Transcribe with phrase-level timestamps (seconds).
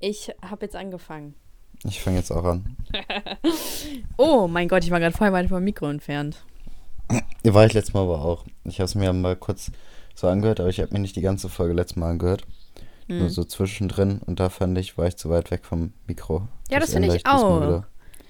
[0.00, 1.34] Ich habe jetzt angefangen.
[1.84, 2.76] Ich fange jetzt auch an.
[4.16, 6.44] oh mein Gott, ich war gerade voll weit vom Mikro entfernt.
[7.44, 8.44] War ich letztes Mal aber auch.
[8.64, 9.70] Ich habe es mir mal kurz
[10.14, 12.42] so angehört, aber ich habe mir nicht die ganze Folge letztes Mal angehört.
[13.08, 13.18] Hm.
[13.18, 16.48] Nur so zwischendrin und da fand ich, war ich zu weit weg vom Mikro.
[16.70, 17.84] Ja, das, das finde ich auch.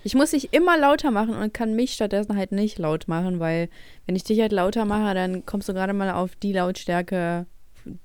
[0.04, 3.68] Ich muss dich immer lauter machen und kann mich stattdessen halt nicht laut machen, weil
[4.04, 7.46] wenn ich dich halt lauter mache, dann kommst du gerade mal auf die Lautstärke,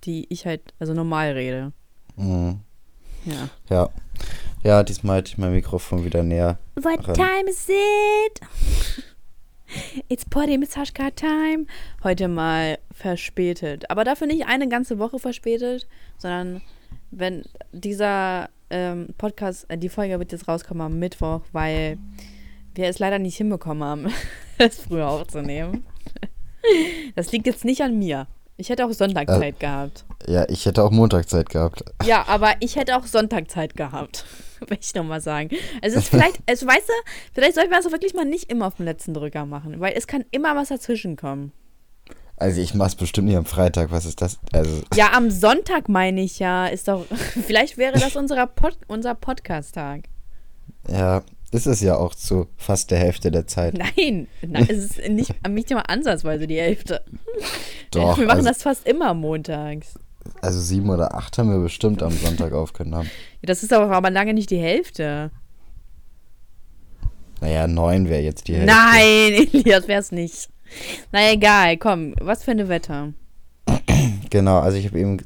[0.06, 1.74] die ich halt, also normal rede.
[2.16, 2.62] Mhm.
[3.26, 3.50] Ja.
[3.70, 3.90] Ja.
[4.64, 6.60] Ja, diesmal hatte ich mein Mikrofon wieder näher.
[6.76, 7.16] What ran.
[7.16, 8.42] time is it?
[10.10, 10.60] It's Potty
[10.94, 11.66] Card Time.
[12.04, 13.90] Heute mal verspätet.
[13.90, 16.62] Aber dafür nicht eine ganze Woche verspätet, sondern
[17.10, 21.98] wenn dieser ähm, Podcast, äh, die Folge wird jetzt rauskommen am Mittwoch, weil
[22.76, 24.08] wir es leider nicht hinbekommen haben,
[24.58, 25.86] es früher aufzunehmen.
[27.16, 28.28] Das liegt jetzt nicht an mir.
[28.62, 30.06] Ich hätte auch Sonntagzeit äh, gehabt.
[30.28, 31.84] Ja, ich hätte auch Montagzeit gehabt.
[32.06, 34.24] Ja, aber ich hätte auch Sonntagzeit gehabt.
[34.68, 35.50] Will ich nochmal sagen.
[35.82, 36.94] Also es ist vielleicht, also weißt du,
[37.34, 40.06] vielleicht sollten wir es wirklich mal nicht immer auf dem letzten Drücker machen, weil es
[40.06, 41.52] kann immer was dazwischen kommen.
[42.38, 44.40] Also ich mach's bestimmt nicht am Freitag, was ist das?
[44.54, 46.68] Also ja, am Sonntag meine ich ja.
[46.68, 47.06] Ist doch.
[47.48, 50.02] Vielleicht wäre das unser, Pod, unser Podcast-Tag.
[50.88, 53.78] Ja, ist es ja auch zu fast der Hälfte der Zeit.
[53.78, 57.04] Nein, nein es ist nicht, nicht mal ansatzweise die Hälfte.
[57.92, 58.18] Doch.
[58.18, 59.96] Wir machen also, das fast immer montags.
[60.42, 63.10] Also sieben oder acht haben wir bestimmt am Sonntag aufgenommen.
[63.42, 65.32] Ja, das ist aber, aber lange nicht die Hälfte.
[67.42, 68.74] Naja, neun wäre jetzt die Hälfte.
[68.74, 70.50] Nein, Elias wäre es nicht.
[71.12, 73.14] Na egal, komm, was für eine Wette?
[74.30, 75.18] Genau, also ich habe eben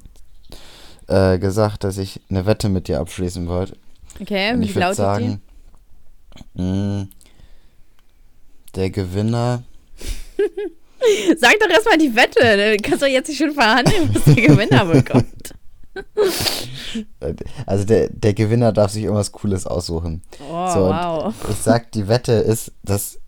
[1.07, 3.77] äh, gesagt, dass ich eine Wette mit dir abschließen wollte.
[4.19, 5.54] Okay, Und wie ich lautet sagen, die?
[6.53, 7.09] Mh, mm,
[8.75, 9.63] der Gewinner.
[11.37, 12.77] Sag doch erstmal die Wette.
[12.77, 15.53] Du kannst doch jetzt nicht schon verhandeln, was der Gewinner bekommt.
[17.65, 20.21] Also der, der Gewinner darf sich irgendwas Cooles aussuchen.
[20.41, 21.33] Oh, so, wow.
[21.49, 23.19] Ich sag, die Wette ist, dass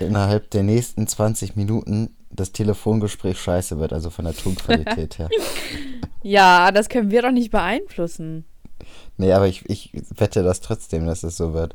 [0.00, 5.28] innerhalb der nächsten 20 Minuten das Telefongespräch scheiße wird, also von der Tonqualität her.
[6.22, 8.44] ja, das können wir doch nicht beeinflussen.
[9.16, 11.74] Nee, aber ich, ich wette das trotzdem, dass es so wird.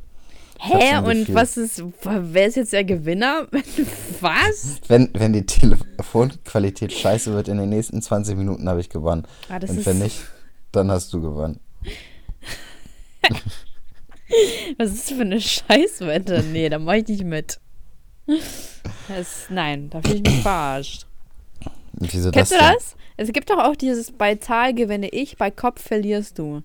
[0.63, 0.97] Hä?
[0.99, 3.47] Und was ist, wer ist jetzt der Gewinner?
[4.22, 4.79] was?
[4.88, 9.25] Wenn, wenn die Telefonqualität scheiße wird in den nächsten 20 Minuten, habe ich gewonnen.
[9.49, 10.19] Ah, Und wenn nicht,
[10.72, 11.59] dann hast du gewonnen.
[14.77, 16.44] was ist das für eine Scheißwette?
[16.51, 17.59] Nee, da mache ich nicht mit.
[19.07, 21.07] Das, nein, da fühle ich mich verarscht.
[21.93, 22.95] Wieso Kennst das du das?
[23.17, 26.61] Es gibt doch auch dieses bei Zahl gewinne ich, bei Kopf verlierst du.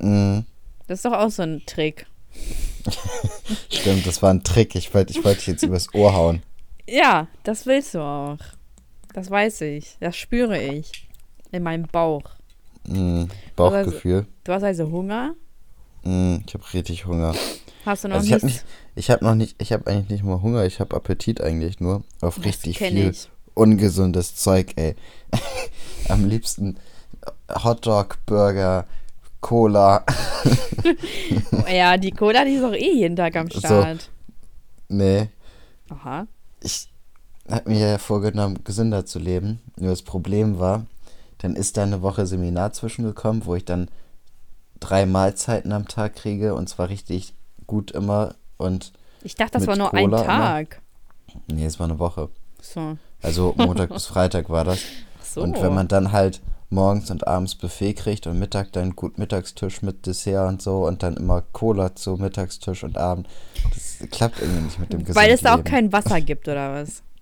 [0.00, 0.44] Mhm.
[0.86, 2.06] Das ist doch auch so ein Trick.
[3.70, 4.74] Stimmt, das war ein Trick.
[4.74, 6.42] Ich wollte ich wollt dich jetzt übers Ohr hauen.
[6.88, 8.38] Ja, das willst du auch.
[9.12, 9.96] Das weiß ich.
[10.00, 11.08] Das spüre ich.
[11.50, 12.24] In meinem Bauch.
[12.86, 13.24] Mm,
[13.56, 14.22] Bauchgefühl.
[14.22, 15.34] Du hast, du hast also Hunger?
[16.02, 17.34] Mm, ich habe richtig Hunger.
[17.84, 18.60] Hast du noch also ich nichts?
[18.60, 18.64] Hab nicht,
[18.94, 22.04] ich habe noch nicht, ich habe eigentlich nicht nur Hunger, ich habe Appetit eigentlich nur
[22.20, 23.28] auf das richtig viel ich.
[23.54, 24.96] ungesundes Zeug, ey.
[26.08, 26.78] Am liebsten
[27.50, 28.86] Hotdog, Burger,
[29.42, 30.04] Cola.
[31.70, 34.00] ja, die Cola, die ist auch eh jeden Tag am Start.
[34.00, 34.08] So,
[34.88, 35.28] nee.
[35.90, 36.26] Aha.
[36.60, 36.88] Ich
[37.50, 39.60] habe mir ja vorgenommen, gesünder zu leben.
[39.76, 40.86] Nur das Problem war,
[41.38, 43.88] dann ist da eine Woche Seminar zwischengekommen, wo ich dann
[44.80, 47.34] drei Mahlzeiten am Tag kriege und zwar richtig
[47.66, 48.92] gut immer und
[49.24, 50.80] ich dachte, das war nur Cola ein Tag.
[51.28, 51.42] Immer.
[51.58, 52.28] Nee, es war eine Woche.
[52.60, 52.96] So.
[53.20, 54.80] Also Montag bis Freitag war das.
[55.20, 55.42] Ach so.
[55.42, 56.40] Und wenn man dann halt
[56.72, 61.02] morgens und abends Buffet kriegt und Mittag dann gut Mittagstisch mit Dessert und so und
[61.02, 63.28] dann immer Cola zu Mittagstisch und Abend.
[63.72, 65.28] Das klappt irgendwie nicht mit dem Gesundleben.
[65.28, 67.02] Weil es da auch kein Wasser gibt, oder was?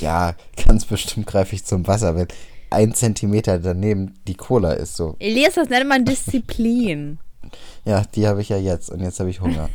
[0.00, 0.34] Ja,
[0.66, 2.28] ganz bestimmt greife ich zum Wasser, wenn
[2.68, 5.16] ein Zentimeter daneben die Cola ist so.
[5.18, 7.18] Elias, das nennt man Disziplin.
[7.84, 9.70] ja, die habe ich ja jetzt und jetzt habe ich Hunger.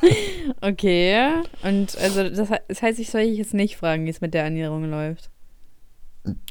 [0.60, 4.34] okay, und also das, das heißt, ich soll dich jetzt nicht fragen, wie es mit
[4.34, 5.30] der Ernährung läuft.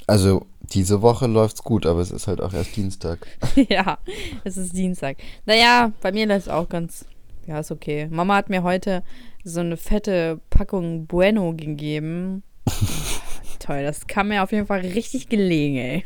[0.06, 3.28] Also diese Woche läuft's gut, aber es ist halt auch erst Dienstag.
[3.70, 3.98] ja,
[4.44, 5.18] es ist Dienstag.
[5.46, 7.06] Naja, bei mir läuft es auch ganz.
[7.46, 8.08] Ja, ist okay.
[8.10, 9.04] Mama hat mir heute
[9.44, 12.44] so eine fette Packung Bueno gegeben.
[13.60, 16.04] Toll, das kam mir auf jeden Fall richtig gelegen, ey.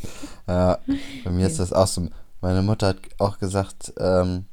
[0.48, 0.80] Ja,
[1.24, 2.08] bei mir ist das auch so.
[2.42, 4.46] Meine Mutter hat auch gesagt, ähm,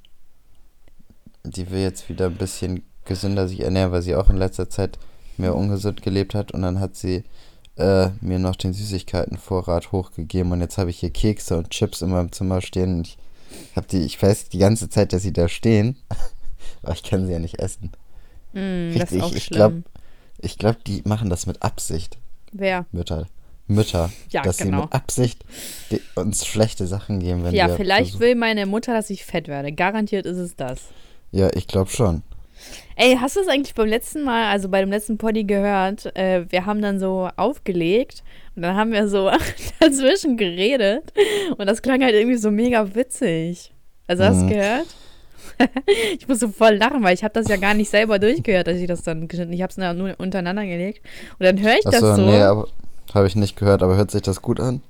[1.44, 4.98] die will jetzt wieder ein bisschen gesünder sich ernähren, weil sie auch in letzter Zeit
[5.36, 6.52] mehr ungesund gelebt hat.
[6.52, 7.24] Und dann hat sie
[7.78, 10.52] äh, mir noch den Süßigkeitenvorrat hochgegeben.
[10.52, 12.98] Und jetzt habe ich hier Kekse und Chips in meinem Zimmer stehen.
[12.98, 15.96] Und ich habe die, ich weiß die ganze Zeit, dass sie da stehen.
[16.82, 17.92] aber ich kann sie ja nicht essen.
[18.52, 19.82] Mm, Richtig, ich glaube,
[20.38, 22.18] ich glaube, die machen das mit Absicht.
[22.52, 22.86] Wer?
[22.92, 23.26] Mütter.
[23.66, 24.82] Mütter, Ja, dass sie genau.
[24.84, 25.44] mit Absicht
[26.14, 29.46] uns schlechte Sachen geben, wenn Ja, wir vielleicht versuchen- will meine Mutter, dass ich fett
[29.48, 29.72] werde.
[29.72, 30.80] Garantiert ist es das.
[31.32, 32.22] Ja, ich glaube schon.
[33.00, 36.06] Ey, hast du es eigentlich beim letzten Mal, also bei dem letzten Poddy gehört?
[36.16, 38.24] Äh, wir haben dann so aufgelegt
[38.56, 39.30] und dann haben wir so
[39.80, 41.12] dazwischen geredet
[41.56, 43.72] und das klang halt irgendwie so mega witzig.
[44.08, 44.48] Also hast du Mhm.
[44.48, 44.86] gehört?
[46.18, 48.78] ich muss so voll lachen, weil ich habe das ja gar nicht selber durchgehört, dass
[48.78, 49.52] ich das dann geschnitten.
[49.52, 51.00] Ich habe es nur untereinander gelegt
[51.38, 52.22] und dann höre ich das Achso, so.
[52.22, 52.64] nee,
[53.14, 54.82] habe ich nicht gehört, aber hört sich das gut an?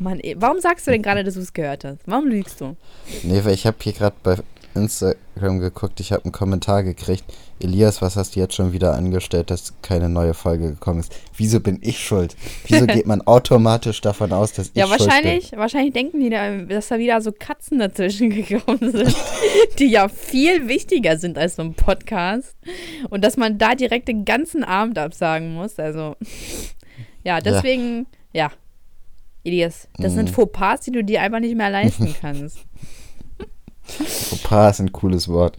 [0.00, 2.00] Mann, ey, warum sagst du denn gerade, dass du es gehört hast?
[2.06, 2.74] Warum lügst du?
[3.22, 4.36] Nee, weil ich habe hier gerade bei
[4.74, 7.24] Instagram geguckt, ich habe einen Kommentar gekriegt.
[7.62, 11.14] Elias, was hast du jetzt schon wieder angestellt, dass keine neue Folge gekommen ist?
[11.36, 12.34] Wieso bin ich schuld?
[12.66, 16.56] Wieso geht man automatisch davon aus, dass ich Ja, schuld wahrscheinlich, wahrscheinlich denken die, da,
[16.62, 19.14] dass da wieder so Katzen dazwischen gekommen sind,
[19.78, 22.56] die ja viel wichtiger sind als so ein Podcast.
[23.10, 25.78] Und dass man da direkt den ganzen Abend absagen muss.
[25.78, 26.16] Also,
[27.24, 28.50] ja, deswegen, ja.
[29.42, 30.34] Elias, das sind Mhm.
[30.34, 32.58] Fauxpas, die du dir einfach nicht mehr leisten kannst.
[33.90, 35.58] Fauxpas ist ein cooles Wort.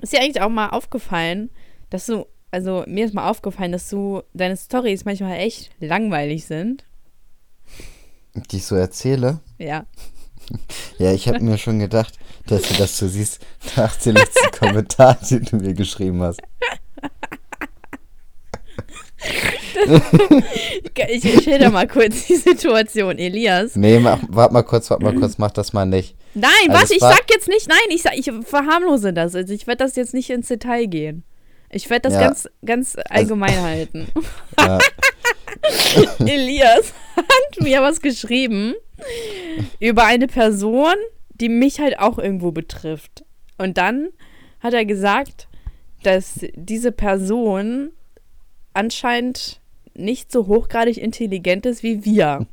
[0.00, 1.50] Ist dir eigentlich auch mal aufgefallen,
[1.90, 6.84] dass du, also mir ist mal aufgefallen, dass du, deine Stories manchmal echt langweilig sind.
[8.34, 9.40] Die ich so erzähle.
[9.58, 9.86] Ja.
[10.96, 13.44] Ja, ich habe mir schon gedacht, dass du das so siehst
[13.76, 16.40] nach dem letzten Kommentar, den du mir geschrieben hast.
[21.10, 23.76] Ich, ich schilder mal kurz die Situation, Elias.
[23.76, 26.16] Nee, mach, warte mal kurz, warte mal kurz, mach das mal nicht.
[26.34, 29.34] Nein, Also es ich war- sag jetzt nicht, nein, ich, sag, ich verharmlose das.
[29.34, 31.24] Also ich werde das jetzt nicht ins Detail gehen.
[31.70, 32.20] Ich werde das Ja.
[32.26, 34.08] ganz, ganz allgemein halten.
[34.58, 34.78] Ja,
[36.20, 38.74] Elias hat mir was geschrieben
[39.80, 40.94] über eine Person,
[41.30, 43.24] die mich halt auch irgendwo betrifft.
[43.56, 44.08] Und dann
[44.60, 45.46] hat er gesagt,
[46.02, 47.90] dass diese Person
[48.74, 49.60] anscheinend
[49.98, 52.46] nicht so hochgradig intelligent ist wie wir.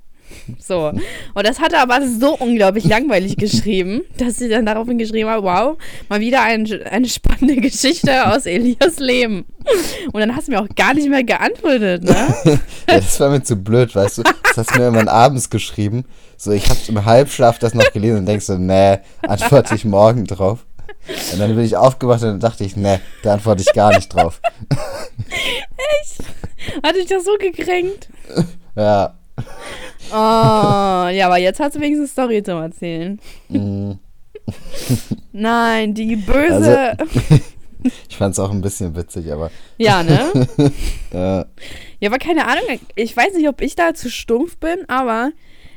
[0.60, 0.92] So.
[1.34, 5.44] Und das hat er aber so unglaublich langweilig geschrieben, dass sie dann daraufhin geschrieben hat,
[5.44, 5.78] wow,
[6.10, 9.46] mal wieder ein, eine spannende Geschichte aus Elias Leben.
[10.12, 12.36] Und dann hast du mir auch gar nicht mehr geantwortet, ne?
[12.46, 14.24] ja, das war mir zu blöd, weißt du.
[14.24, 16.06] Das hast du mir immer abends geschrieben.
[16.38, 20.26] So, ich habe im Halbschlaf das noch gelesen und denkst so, nee, antworte ich morgen
[20.26, 20.66] drauf.
[21.34, 24.10] Und dann bin ich aufgewacht und dann dachte ich, nee, da antworte ich gar nicht
[24.14, 24.42] drauf.
[26.84, 28.10] Hat dich das so gekränkt?
[28.76, 29.14] Ja.
[30.12, 30.14] Oh,
[31.10, 33.20] ja, aber jetzt hast du wenigstens Story zum Erzählen.
[33.50, 33.92] mm.
[35.32, 36.98] Nein, die böse.
[38.10, 40.32] Ich fand es auch ein bisschen witzig, aber ja, ne?
[41.14, 41.46] äh,
[42.00, 42.80] Ja, aber keine Ahnung.
[42.96, 45.30] Ich weiß nicht, ob ich da zu stumpf bin, aber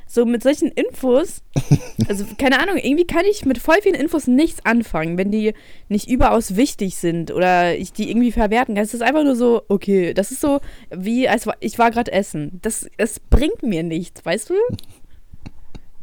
[0.08, 1.42] so mit solchen Infos,
[2.08, 5.52] also keine Ahnung, irgendwie kann ich mit voll vielen Infos nichts anfangen, wenn die
[5.88, 8.84] nicht überaus wichtig sind oder ich die irgendwie verwerten kann.
[8.84, 10.60] Es ist einfach nur so, okay, das ist so
[10.90, 12.58] wie, als ich war gerade essen.
[12.62, 14.54] Das, es bringt mir nichts, weißt du?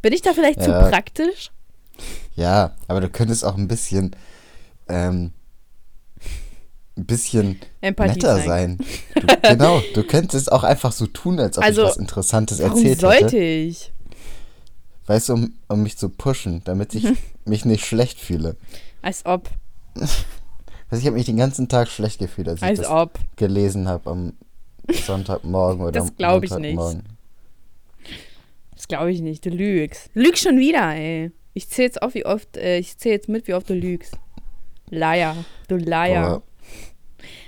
[0.02, 0.88] Bin ich da vielleicht zu Ja.
[0.90, 1.52] praktisch?
[2.36, 4.16] ja, aber du könntest auch ein bisschen,
[4.88, 5.31] ähm,
[6.98, 8.78] ein bisschen Empathie netter sein.
[9.16, 12.78] Du, genau, du könntest auch einfach so tun, als ob Also, ich was Interessantes Warum
[12.78, 13.38] erzählt sollte hätte.
[13.38, 13.94] ich?
[15.07, 17.06] Weißt du, um, um mich zu pushen, damit ich
[17.46, 18.56] mich nicht schlecht fühle.
[19.02, 19.50] Als ob.
[20.88, 23.18] Also ich habe mich den ganzen Tag schlecht gefühlt, als, ich Als das ob.
[23.38, 24.34] gelesen habe am
[24.88, 26.13] Sonntagmorgen oder Das am
[26.44, 26.52] ich.
[26.52, 27.04] Montagmorgen.
[28.75, 29.44] Das glaube ich nicht.
[29.46, 30.12] Du lügst.
[30.13, 31.31] Lügst schon wieder, ey.
[31.56, 34.16] Ich zähle jetzt auf, wie oft, äh, ich zähle jetzt mit, wie oft du lügst.
[34.90, 35.35] Liar.
[35.68, 36.26] Du Liar.
[36.28, 36.44] Aber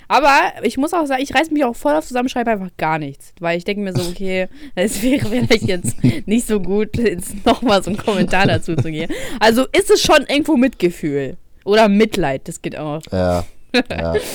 [0.08, 3.00] Aber ich muss auch sagen, ich reiß mich auch voll auf zusammen, schreibe einfach gar
[3.00, 3.34] nichts.
[3.40, 7.84] Weil ich denke mir so, okay, es wäre vielleicht jetzt nicht so gut, jetzt nochmal
[7.84, 9.14] so einen Kommentar dazu zu geben.
[9.40, 11.38] Also ist es schon irgendwo Mitgefühl.
[11.66, 13.02] Oder Mitleid, das geht auch.
[13.12, 13.44] ja,
[13.90, 14.16] ja.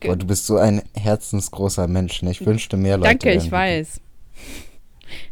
[0.00, 2.22] Boah, du bist so ein herzensgroßer Mensch.
[2.22, 2.30] Ne?
[2.30, 3.08] Ich wünschte mehr Leute.
[3.08, 4.00] Danke, ich weiß.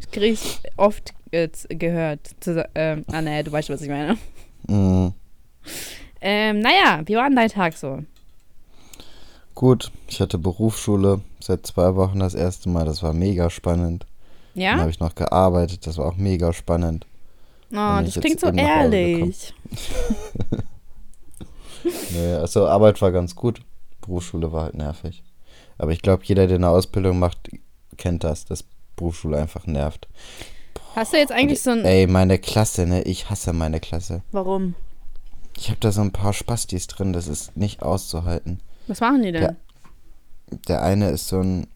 [0.01, 2.21] Das kriege ich oft äh, gehört.
[2.41, 4.19] Zu, ähm, ah, naja, du weißt, was ich meine.
[4.67, 5.13] Mhm.
[6.21, 8.03] Ähm, naja, wie war denn dein Tag so?
[9.57, 12.85] Gut, ich hatte Berufsschule seit zwei Wochen das erste Mal.
[12.85, 14.07] Das war mega spannend.
[14.55, 14.77] Dann Ja?
[14.77, 15.87] habe ich noch gearbeitet.
[15.87, 17.07] Das war auch mega spannend.
[17.73, 19.53] Oh, das klingt so ehrlich.
[22.13, 23.61] Nee, also Arbeit war ganz gut.
[24.01, 25.23] Berufsschule war halt nervig.
[25.79, 27.49] Aber ich glaube, jeder, der eine Ausbildung macht,
[27.97, 28.65] kennt das, dass
[28.97, 30.09] Berufsschule einfach nervt.
[30.97, 31.85] Hast du jetzt eigentlich so ein.
[31.85, 33.03] Ey, meine Klasse, ne?
[33.03, 34.23] Ich hasse meine Klasse.
[34.33, 34.75] Warum?
[35.57, 38.61] Ich habe da so ein paar Spastis drin, das ist nicht auszuhalten.
[38.87, 39.43] Was machen die denn?
[39.43, 39.57] Ja.
[40.69, 41.67] Der eine ist so ein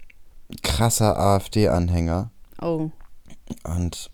[0.62, 2.30] krasser AfD-Anhänger
[2.62, 2.90] Oh.
[3.64, 4.10] und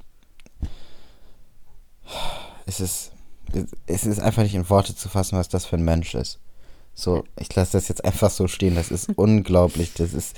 [2.66, 3.12] es ist,
[3.86, 6.38] es ist einfach nicht in Worte zu fassen, was das für ein Mensch ist.
[6.94, 8.74] So, ich lasse das jetzt einfach so stehen.
[8.74, 9.92] Das ist unglaublich.
[9.94, 10.36] Das ist,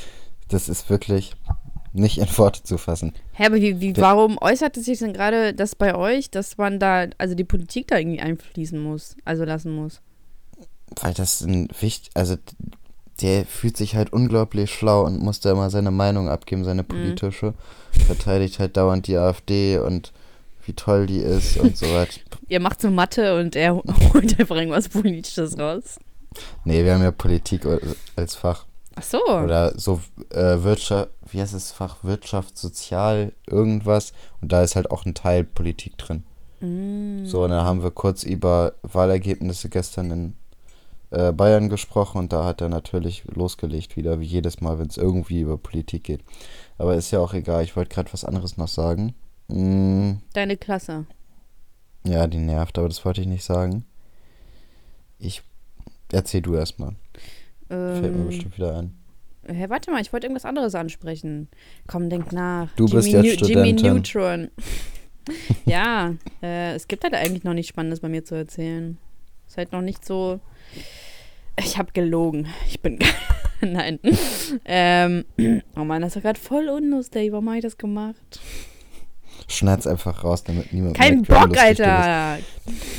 [0.48, 1.34] das ist wirklich.
[1.92, 3.12] nicht in Worte zu fassen.
[3.32, 6.58] Hä, aber wie, wie, Der- warum äußert es sich denn gerade das bei euch, dass
[6.58, 10.00] man da, also die Politik da irgendwie einfließen muss, also lassen muss?
[11.00, 12.36] Weil das ein wichtig, also
[13.20, 17.54] der fühlt sich halt unglaublich schlau und muss da immer seine Meinung abgeben, seine politische.
[18.06, 20.12] Verteidigt halt dauernd die AfD und
[20.64, 22.20] wie toll die ist und so weiter.
[22.48, 23.74] Ihr macht so Mathe und er
[24.14, 25.98] holt einfach irgendwas Politisches raus.
[26.64, 27.66] Nee, wir haben ja Politik
[28.14, 28.66] als Fach.
[28.94, 29.18] Ach so.
[29.26, 31.98] Oder so äh, Wirtschaft, wie heißt das Fach?
[32.02, 34.12] Wirtschaft, Sozial, irgendwas.
[34.40, 36.24] Und da ist halt auch ein Teil Politik drin.
[36.60, 37.24] Mm.
[37.24, 40.34] So, und dann haben wir kurz über Wahlergebnisse gestern in
[41.10, 44.96] äh, Bayern gesprochen und da hat er natürlich losgelegt wieder, wie jedes Mal, wenn es
[44.96, 46.22] irgendwie über Politik geht.
[46.76, 49.14] Aber ist ja auch egal, ich wollte gerade was anderes noch sagen.
[49.48, 51.06] Mm, Deine Klasse.
[52.04, 53.84] ja, die nervt, aber das wollte ich nicht sagen.
[55.18, 55.42] Ich
[56.12, 56.94] erzähl du erstmal.
[57.68, 58.94] Fällt mir Ähm, bestimmt wieder ein.
[59.46, 61.48] hä, warte mal, ich wollte irgendwas anderes ansprechen.
[61.86, 62.70] Komm, denk nach.
[62.76, 63.94] Du bist Jimmy, jetzt Nu- Jimmy Studentin.
[63.94, 64.50] Neutron.
[65.66, 68.98] ja, äh, es gibt halt eigentlich noch nichts Spannendes bei mir zu erzählen.
[69.46, 70.40] Ist halt noch nicht so.
[71.58, 72.46] Ich habe gelogen.
[72.68, 72.98] Ich bin.
[73.60, 73.98] Nein.
[74.64, 75.24] ähm,
[75.76, 77.32] oh Mann, das war gerade voll unlustig.
[77.32, 78.40] Warum habe ich das gemacht?
[79.48, 81.56] Schneid's einfach raus, damit niemand Kein merkt, Bock.
[81.58, 82.38] Alter.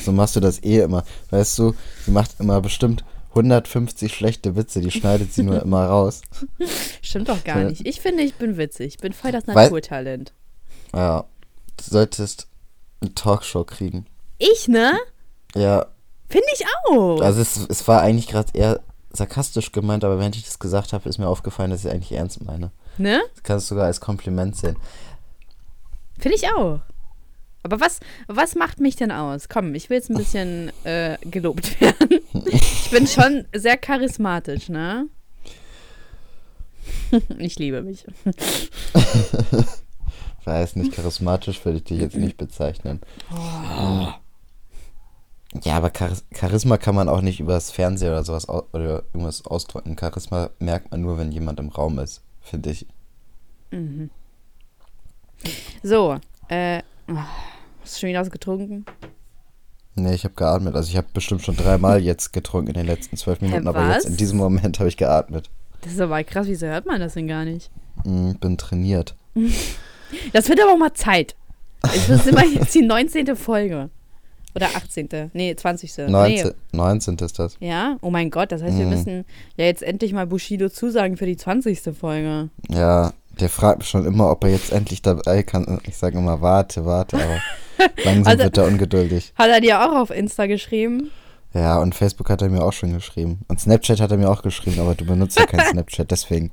[0.03, 1.03] So machst du das eh immer.
[1.29, 1.75] Weißt du,
[2.05, 6.21] sie macht immer bestimmt 150 schlechte Witze, die schneidet sie nur immer raus.
[7.01, 7.85] Stimmt doch gar nicht.
[7.85, 8.87] Ich finde, ich bin witzig.
[8.95, 10.33] Ich bin voll das Weil- Naturtalent.
[10.93, 11.25] Ja,
[11.77, 12.47] du solltest
[13.01, 14.07] eine Talkshow kriegen.
[14.39, 14.93] Ich, ne?
[15.55, 15.85] Ja,
[16.29, 17.21] Finde ich auch.
[17.21, 18.79] also es, es war eigentlich gerade eher
[19.11, 22.11] sarkastisch gemeint, aber während ich das gesagt habe, ist mir aufgefallen, dass ich es eigentlich
[22.11, 22.71] ernst meine.
[22.97, 23.21] ne?
[23.33, 24.75] Das kannst du sogar als Kompliment sehen.
[26.19, 26.79] Finde ich auch.
[27.63, 29.49] Aber was, was macht mich denn aus?
[29.49, 32.19] Komm, ich will jetzt ein bisschen äh, gelobt werden.
[32.45, 35.07] Ich bin schon sehr charismatisch, ne?
[37.39, 38.05] Ich liebe mich.
[40.45, 43.01] Weiß nicht, charismatisch würde ich dich jetzt nicht bezeichnen.
[45.63, 49.97] Ja, aber Charis Charisma kann man auch nicht übers Fernsehen oder sowas oder irgendwas ausdrücken.
[49.99, 52.85] Charisma merkt man nur, wenn jemand im Raum ist, finde ich.
[55.83, 56.17] So,
[56.49, 56.81] äh,
[57.81, 58.85] hast du schon wieder was getrunken?
[59.95, 60.75] Nee, ich habe geatmet.
[60.75, 64.05] Also ich habe bestimmt schon dreimal jetzt getrunken in den letzten zwölf Minuten, aber jetzt
[64.05, 65.49] in diesem Moment habe ich geatmet.
[65.81, 67.71] Das ist aber krass, wieso hört man das denn gar nicht?
[68.03, 69.15] Mm, bin trainiert.
[70.33, 71.35] Das wird aber auch mal Zeit.
[71.83, 73.35] Es ist immer jetzt die 19.
[73.35, 73.91] Folge.
[74.55, 75.29] Oder 18.
[75.33, 76.09] Nee, 20.
[76.09, 76.53] 19, Nee.
[76.71, 77.55] 19 ist das.
[77.59, 77.97] Ja?
[78.01, 78.89] Oh mein Gott, das heißt, wir Mhm.
[78.91, 79.25] müssen
[79.57, 81.93] ja jetzt endlich mal Bushido zusagen für die 20.
[81.93, 82.49] Folge.
[82.69, 85.79] Ja, der fragt mich schon immer, ob er jetzt endlich dabei kann.
[85.87, 87.41] Ich sage immer, warte, warte, aber
[88.03, 89.33] langsam Also- wird er ungeduldig.
[89.35, 91.11] Hat er dir auch auf Insta geschrieben?
[91.53, 93.39] Ja, und Facebook hat er mir auch schon geschrieben.
[93.47, 96.51] Und Snapchat hat er mir auch geschrieben, aber du benutzt ja kein Snapchat, deswegen.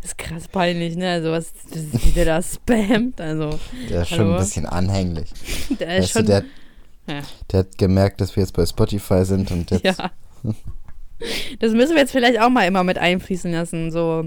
[0.00, 1.10] Das ist krass peinlich, ne?
[1.10, 3.20] Also was, wie der da spammt.
[3.20, 3.58] Also,
[3.90, 4.32] Der ist schon Hallo?
[4.34, 5.28] ein bisschen anhänglich.
[5.80, 6.26] der ist Weißt du, schon.
[6.26, 6.44] der,
[7.10, 7.22] Ja.
[7.50, 9.84] der hat gemerkt, dass wir jetzt bei Spotify sind und jetzt.
[9.84, 10.10] ja.
[11.58, 13.90] Das müssen wir jetzt vielleicht auch mal immer mit einfließen lassen.
[13.90, 14.24] So,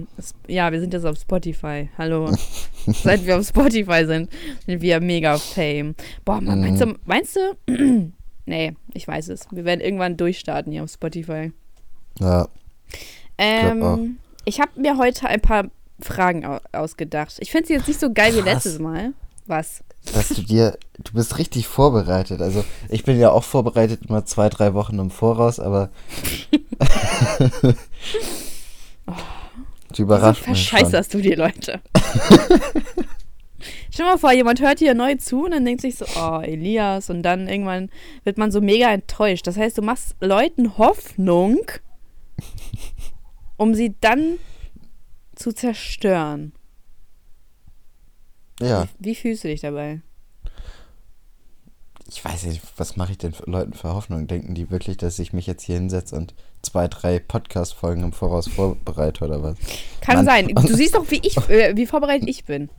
[0.47, 1.89] ja, wir sind jetzt auf Spotify.
[1.97, 2.31] Hallo.
[2.85, 4.29] Seit wir auf Spotify sind,
[4.67, 5.95] sind wir mega fame.
[6.23, 8.11] Boah, Mann, meinst du, meinst du?
[8.45, 9.47] nee, ich weiß es.
[9.51, 11.51] Wir werden irgendwann durchstarten hier auf Spotify.
[12.19, 12.47] Ja,
[13.39, 15.65] Ähm, ich habe mir heute ein paar
[15.99, 17.37] Fragen au ausgedacht.
[17.39, 18.65] Ich finde sie jetzt nicht so geil wie Krass.
[18.65, 19.13] letztes Mal.
[19.47, 19.83] Was?
[20.11, 22.41] Dass du dir, du bist richtig vorbereitet.
[22.41, 25.89] Also ich bin ja auch vorbereitet immer zwei, drei Wochen im Voraus, aber
[29.93, 30.77] du überrascht mich schon.
[30.79, 31.81] Verscheißerst du die Leute.
[33.93, 36.39] Stell dir mal vor, jemand hört hier neu zu und dann denkt sich so, oh,
[36.41, 37.09] Elias.
[37.11, 37.89] Und dann irgendwann
[38.23, 39.45] wird man so mega enttäuscht.
[39.45, 41.59] Das heißt, du machst Leuten Hoffnung,
[43.55, 44.39] um sie dann
[45.35, 46.53] zu zerstören.
[48.59, 50.01] Ja, Wie, wie fühlst du dich dabei?
[52.15, 54.27] ich weiß nicht, was mache ich denn für Leuten für Hoffnung?
[54.27, 58.47] Denken die wirklich, dass ich mich jetzt hier hinsetze und zwei, drei Podcast-Folgen im Voraus
[58.47, 59.57] vorbereite oder was?
[60.01, 60.25] Kann Mann.
[60.25, 60.47] sein.
[60.55, 62.69] Du siehst doch, wie ich, äh, wie vorbereitet ich bin.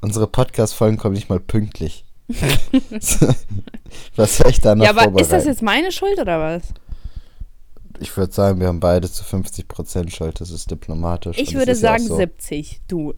[0.00, 2.04] Unsere Podcast-Folgen kommen nicht mal pünktlich.
[4.16, 6.62] was soll ich da noch ja, aber ist das jetzt meine Schuld oder was?
[8.00, 10.40] Ich würde sagen, wir haben beide zu 50% Schuld.
[10.40, 11.38] Das ist diplomatisch.
[11.38, 12.16] Ich würde sagen so.
[12.16, 12.82] 70.
[12.86, 13.14] Du.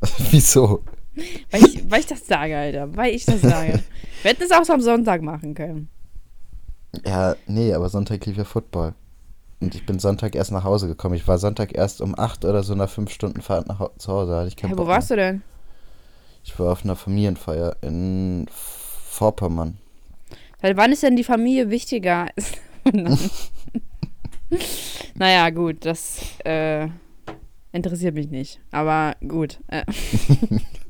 [0.30, 0.84] Wieso?
[1.14, 2.96] Weil ich, weil ich das sage, Alter.
[2.96, 3.80] Weil ich das sage.
[4.22, 5.88] Wir hätten es auch so am Sonntag machen können.
[7.04, 8.94] Ja, nee, aber Sonntag lief ja Football.
[9.60, 11.14] Und ich bin Sonntag erst nach Hause gekommen.
[11.14, 14.36] Ich war Sonntag erst um 8 oder so nach 5 Stunden Fahrt nach zu Hause.
[14.36, 15.42] Hatte ich keinen Hey, wo warst du denn?
[16.44, 19.78] Ich war auf einer Familienfeier in Vorpommern.
[20.60, 22.26] Weil wann ist denn die Familie wichtiger?
[25.14, 26.88] naja, gut, das, äh,
[27.72, 28.60] Interessiert mich nicht.
[28.70, 29.58] Aber gut.
[29.68, 29.84] Äh.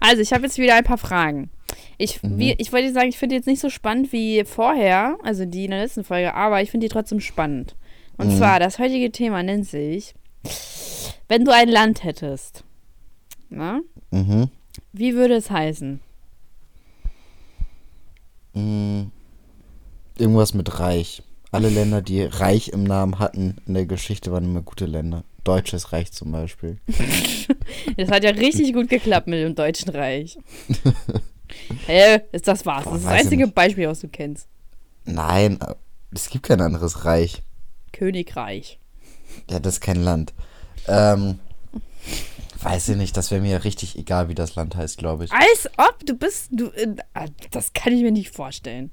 [0.00, 1.50] also, ich habe jetzt wieder ein paar Fragen.
[1.98, 2.38] Ich, Mhm.
[2.38, 5.64] wie, ich wollte sagen, ich finde die jetzt nicht so spannend wie vorher, also die
[5.66, 7.76] in der letzten Folge, aber ich finde die trotzdem spannend.
[8.16, 8.36] Und Mhm.
[8.38, 10.14] zwar, das heutige Thema nennt sich,
[11.28, 12.64] wenn du ein Land hättest,
[13.50, 14.48] na, Mhm.
[14.92, 16.00] wie würde es heißen?
[18.54, 19.02] Mm,
[20.18, 21.22] Irgendwas mit Reich.
[21.52, 25.24] Alle Länder, die Reich im Namen hatten in der Geschichte, waren immer gute Länder.
[25.44, 26.78] Deutsches Reich zum Beispiel.
[27.96, 30.38] Das hat ja richtig gut geklappt mit dem Deutschen Reich.
[31.86, 32.20] Hä?
[32.32, 32.84] ist das war's.
[32.84, 33.46] Boah, Das ist das einzige.
[33.48, 34.48] Beispiel, was du kennst.
[35.04, 35.58] Nein,
[36.12, 37.42] es gibt kein anderes Reich.
[37.92, 38.78] Königreich.
[39.50, 40.32] Ja, das ist kein Land.
[40.86, 41.38] Ähm,
[42.60, 45.32] weiß ich nicht, das wäre mir richtig egal, wie das Land heißt, glaube ich.
[45.32, 46.48] Als ob du bist.
[46.50, 48.90] Du, äh, ah, das kann ich mir nicht vorstellen.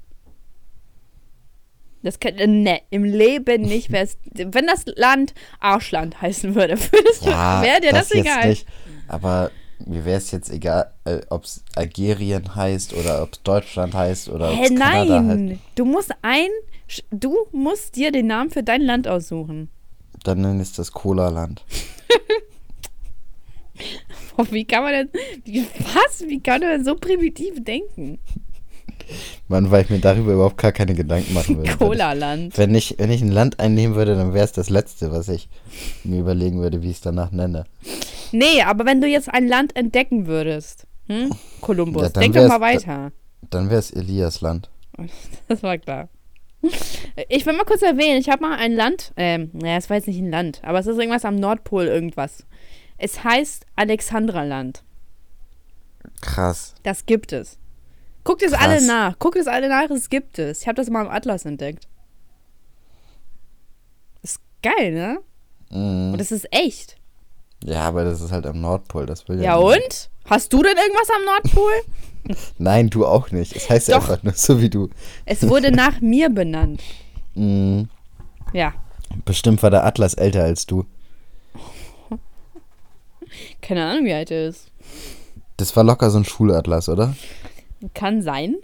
[2.04, 2.36] Das kann.
[2.36, 3.92] Äh, ne, im Leben nicht.
[3.92, 6.78] Wenn das Land Arschland heißen würde,
[7.22, 8.50] Ja, wäre dir das, jetzt egal.
[8.50, 8.68] nicht.
[9.08, 9.52] Aber
[9.86, 14.30] mir wäre es jetzt egal, äh, ob es Algerien heißt oder ob es Deutschland heißt
[14.30, 15.28] oder ob es Kanada heißt.
[15.28, 15.60] nein.
[15.76, 16.50] Du musst ein.
[17.12, 19.70] Du musst dir den Namen für dein Land aussuchen.
[20.24, 21.64] Dann nenne ich das Cola-Land.
[24.52, 25.10] Wie kann man denn.
[25.46, 26.22] Wie, was?
[26.28, 28.20] Wie kann man denn so primitiv denken?
[29.48, 31.78] Mann, weil ich mir darüber überhaupt gar keine Gedanken machen würde.
[31.78, 32.58] Cola-Land.
[32.58, 35.50] Wenn ich, wenn ich ein Land einnehmen würde, dann wäre es das Letzte, was ich
[36.04, 37.66] mir überlegen würde, wie ich es danach nenne.
[38.32, 40.86] Nee, aber wenn du jetzt ein Land entdecken würdest.
[41.08, 41.32] Hm?
[41.62, 43.12] Kolumbus, Ja, denk doch mal weiter.
[43.50, 44.70] Dann wäre es Elias-Land.
[45.48, 46.10] Das war klar.
[47.30, 50.08] Ich will mal kurz erwähnen, ich habe mal ein Land, ähm, naja, es war jetzt
[50.08, 52.46] nicht ein Land, aber es ist irgendwas am Nordpol irgendwas.
[52.98, 54.84] Es heißt Alexandraland.
[56.22, 56.74] Krass.
[56.84, 57.58] Das gibt es.
[58.28, 59.18] Guckt es alle nach.
[59.20, 60.62] Guckt es alle nach, es gibt es.
[60.62, 61.88] Ich habe das mal im Atlas entdeckt.
[64.22, 65.20] Ist geil, ne?
[65.70, 66.12] Mhm.
[66.12, 66.98] Und es ist echt.
[67.64, 70.10] Ja, aber das ist halt am Nordpol, das will ja Ja und?
[70.26, 71.72] Hast du denn irgendwas am Nordpol?
[72.58, 73.56] Nein, du auch nicht.
[73.56, 74.10] Es heißt ja Doch.
[74.10, 74.90] einfach nur so wie du.
[75.24, 76.82] Es wurde nach mir benannt.
[77.34, 77.88] Mhm.
[78.52, 78.74] Ja.
[79.24, 80.86] Bestimmt war der Atlas älter als du.
[83.62, 84.70] Keine Ahnung, wie alt er ist.
[85.56, 87.16] Das war locker so ein Schulatlas, oder?
[87.94, 88.56] Kann sein.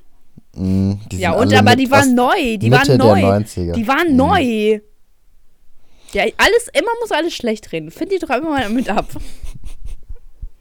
[0.55, 2.57] Die Ja, und aber die waren neu.
[2.57, 3.19] Die Mitte waren neu.
[3.21, 3.73] der 90er.
[3.73, 4.15] Die waren Mhm.
[4.17, 4.79] neu.
[6.13, 7.89] Ja, alles, immer muss alles schlecht reden.
[7.89, 9.07] Find die doch immer mal mit ab.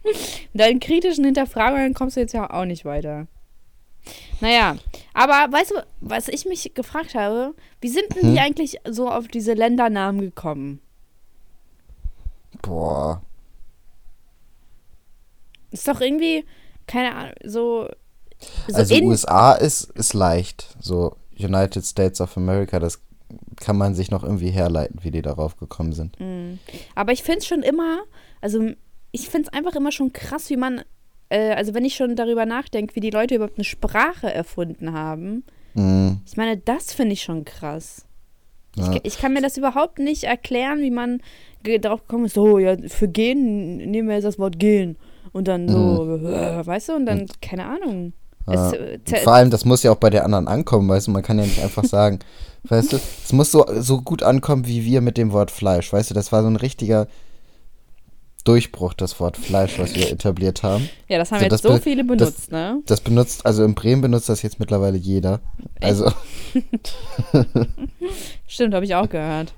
[0.02, 0.16] Mit
[0.54, 3.26] deinen kritischen Hinterfragungen kommst du jetzt ja auch nicht weiter.
[4.40, 4.76] Naja,
[5.14, 7.54] aber weißt du, was ich mich gefragt habe?
[7.82, 8.34] Wie sind denn Hm?
[8.34, 10.80] die eigentlich so auf diese Ländernamen gekommen?
[12.62, 13.22] Boah.
[15.70, 16.44] Ist doch irgendwie,
[16.86, 17.88] keine Ahnung, so.
[18.68, 20.76] So also USA ist, ist leicht.
[20.80, 23.00] So United States of America, das
[23.60, 26.18] kann man sich noch irgendwie herleiten, wie die darauf gekommen sind.
[26.20, 26.58] Mm.
[26.94, 28.00] Aber ich finde es schon immer,
[28.40, 28.70] also
[29.12, 30.82] ich finde es einfach immer schon krass, wie man,
[31.28, 35.44] äh, also wenn ich schon darüber nachdenke, wie die Leute überhaupt eine Sprache erfunden haben.
[35.74, 36.20] Mhm.
[36.26, 38.06] Ich meine, das finde ich schon krass.
[38.76, 38.92] Ja.
[38.92, 41.20] Ich, ich kann mir das überhaupt nicht erklären, wie man
[41.80, 44.96] darauf gekommen ist, so, ja, für gehen nehmen wir jetzt das Wort gehen.
[45.32, 48.12] Und dann so, äh, weißt du, und dann, keine Ahnung.
[48.48, 48.72] Ja.
[48.72, 51.22] Äh, te- Vor allem, das muss ja auch bei der anderen ankommen, weißt du, man
[51.22, 52.18] kann ja nicht einfach sagen,
[52.64, 56.10] weißt du, es muss so, so gut ankommen wie wir mit dem Wort Fleisch, weißt
[56.10, 57.06] du, das war so ein richtiger
[58.44, 60.88] Durchbruch, das Wort Fleisch, was wir etabliert haben.
[61.08, 62.80] ja, das haben so, jetzt das so viele das- benutzt, ne?
[62.86, 65.40] Das benutzt, also in Bremen benutzt das jetzt mittlerweile jeder.
[65.80, 66.10] Also,
[68.48, 69.54] Stimmt, habe ich auch gehört.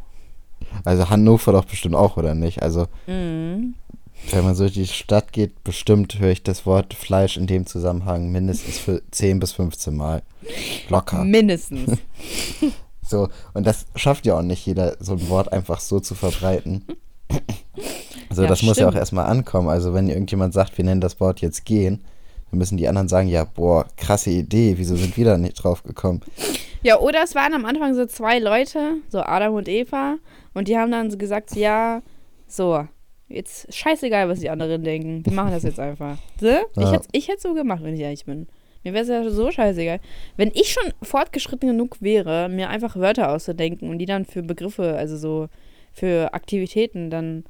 [0.84, 2.62] also Hannover doch bestimmt auch, oder nicht?
[2.62, 3.74] Also, Mhm.
[4.30, 7.66] Wenn man so durch die Stadt geht, bestimmt höre ich das Wort Fleisch in dem
[7.66, 10.22] Zusammenhang mindestens für 10 bis 15 Mal.
[10.88, 11.24] Locker.
[11.24, 11.98] Mindestens.
[13.06, 16.86] So, und das schafft ja auch nicht jeder, so ein Wort einfach so zu verbreiten.
[18.30, 19.00] So, Ja, das muss ja auch stimmt.
[19.00, 19.68] erstmal ankommen.
[19.68, 22.02] Also, wenn irgendjemand sagt, wir nennen das Wort jetzt gehen,
[22.50, 25.82] dann müssen die anderen sagen, ja, boah, krasse Idee, wieso sind wir da nicht drauf
[25.82, 26.22] gekommen?
[26.82, 30.16] Ja, oder es waren am Anfang so zwei Leute, so Adam und Eva,
[30.54, 32.00] und die haben dann so gesagt, ja,
[32.48, 32.88] so,
[33.28, 35.24] jetzt scheißegal, was die anderen denken.
[35.24, 36.18] Wir machen das jetzt einfach.
[36.40, 36.48] So?
[36.76, 38.46] Ich hätte ich hätt's so gemacht, wenn ich ehrlich bin.
[38.84, 39.98] Mir wäre es ja so scheißegal.
[40.36, 44.94] Wenn ich schon fortgeschritten genug wäre, mir einfach Wörter auszudenken und die dann für Begriffe,
[44.96, 45.48] also so
[45.92, 47.44] für Aktivitäten dann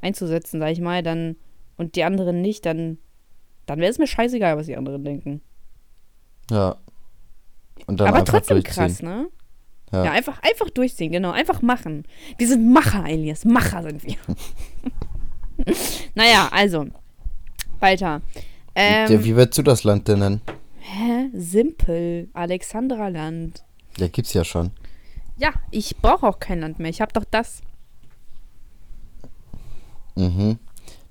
[0.00, 1.36] einzusetzen, sag ich mal, dann
[1.76, 2.98] und die anderen nicht, dann,
[3.66, 5.42] dann wäre es mir scheißegal, was die anderen denken.
[6.50, 6.76] Ja.
[7.86, 9.28] Und dann Aber trotzdem krass, ne?
[9.92, 10.04] Ja.
[10.06, 11.30] Ja, einfach, einfach durchziehen, genau.
[11.30, 12.04] Einfach machen.
[12.38, 13.44] Wir sind Macher, Elias.
[13.44, 14.16] Macher sind wir.
[16.14, 16.86] naja, also.
[17.78, 18.22] Weiter.
[18.74, 20.40] Ähm, ja, wie würdest du das Land denn nennen?
[20.84, 21.30] hä?
[21.34, 22.28] Simpel.
[22.32, 23.64] Alexandraland.
[23.96, 24.70] Ja, gibt's ja schon.
[25.36, 26.90] Ja, ich brauche auch kein Land mehr.
[26.90, 27.62] Ich habe doch das.
[30.14, 30.58] Mhm.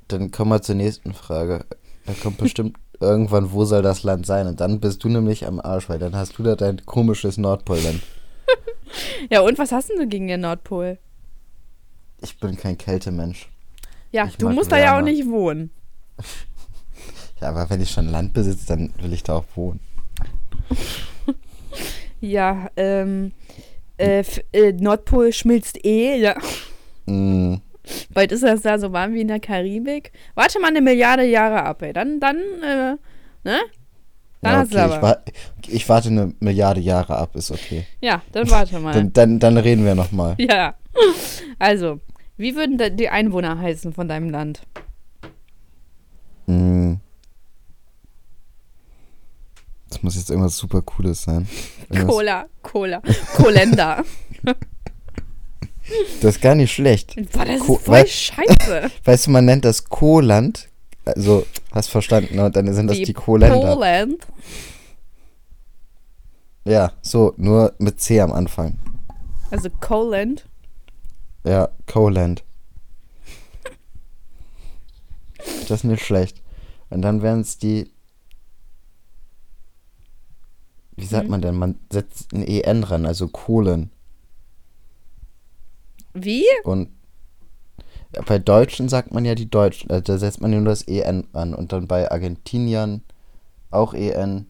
[0.07, 1.65] Dann kommen wir zur nächsten Frage.
[2.05, 4.47] Da kommt bestimmt irgendwann, wo soll das Land sein?
[4.47, 8.01] Und dann bist du nämlich am Arsch, weil dann hast du da dein komisches Nordpolland.
[9.29, 10.97] Ja, und was hast denn du gegen den Nordpol?
[12.21, 13.49] Ich bin kein Kältemensch.
[14.11, 15.11] Ja, Ich du musst da ja auch Wärme.
[15.11, 15.71] nicht wohnen.
[17.41, 19.79] Ja, aber wenn ich schon Land besitze, dann will ich da auch wohnen.
[22.21, 23.33] Ja, ähm,
[23.97, 26.35] äh, äh, Nordpol schmilzt eh, ja.
[27.05, 27.55] Mm,
[28.13, 30.13] Bald ist das da so warm wie in der Karibik.
[30.35, 31.91] Warte mal eine Milliarde Jahre ab, ey.
[31.91, 32.95] Dann, dann, äh,
[33.43, 33.59] ne?
[34.43, 35.01] Dann ja, hast du okay, ich, aber.
[35.07, 35.17] wa
[35.67, 37.85] ich warte eine Milliarde Jahre ab, ist okay.
[38.01, 38.93] Ja, dann warte mal.
[38.93, 40.35] Dann, dann, dann reden wir nochmal.
[40.37, 40.75] ja.
[41.59, 41.99] Also,
[42.37, 44.61] wie würden die Einwohner heißen von deinem Land?
[46.47, 46.95] Mm.
[49.89, 51.47] Das muss jetzt irgendwas super Cooles sein.
[51.89, 53.01] Irgendwas- Cola, Cola,
[53.35, 54.03] Kolender.
[56.21, 57.15] Das ist gar nicht schlecht.
[57.31, 58.91] Boah, das Co- ist voll wei- scheiße.
[59.03, 60.69] Weißt du, man nennt das Koland.
[61.05, 62.49] Also, hast verstanden, ne?
[62.49, 63.73] Dann sind das die, Koländer.
[63.75, 64.25] Poland.
[66.65, 68.77] Ja, so, nur mit C am Anfang.
[69.51, 70.47] Also Coland.
[71.43, 72.43] Ja, Coland.
[75.67, 76.41] Das ist nicht schlecht.
[76.89, 77.91] Und dann wären es die.
[80.95, 81.31] Wie sagt Hm.
[81.31, 81.55] man denn?
[81.55, 83.91] Man setzt ein EN ran, also Kohlen.
[86.13, 86.45] Wie?
[86.63, 86.89] Und
[88.25, 91.27] bei Deutschen sagt man ja die Deutschen, äh, da setzt man ja nur das EN
[91.33, 91.53] an.
[91.53, 93.03] Und dann bei Argentiniern
[93.71, 94.47] auch EN.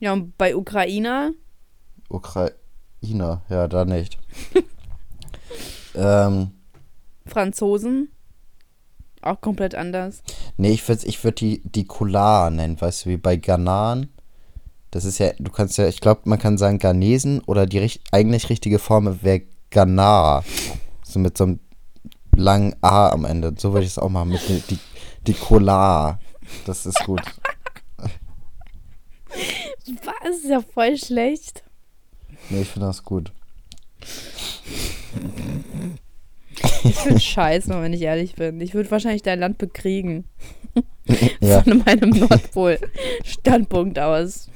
[0.00, 1.32] Ja, und bei Ukrainer?
[2.08, 4.18] Ukrainer, ja, da nicht.
[5.94, 6.52] ähm,
[7.26, 8.10] Franzosen?
[9.22, 10.22] Auch komplett anders.
[10.56, 14.12] nee, ich würde ich würd die, die Kolar nennen, weißt du, wie bei Ghanaren.
[14.92, 18.48] Das ist ja, du kannst ja, ich glaube, man kann sagen Ghanesen oder die eigentlich
[18.50, 20.44] richtige Form wäre Ghanar.
[21.02, 21.60] So mit so einem
[22.36, 23.54] langen A am Ende.
[23.56, 24.78] So würde ich es auch machen, mit die, die,
[25.26, 26.18] die Kolar.
[26.66, 27.20] Das ist gut.
[29.28, 30.36] Was?
[30.38, 31.64] Ist ja voll schlecht.
[32.50, 33.32] Nee, ich finde das gut.
[36.84, 38.60] Ich finde scheiße, wenn ich ehrlich bin.
[38.60, 40.24] Ich würde wahrscheinlich dein Land bekriegen.
[41.40, 44.48] Ja, Von meinem Nordpol-Standpunkt aus.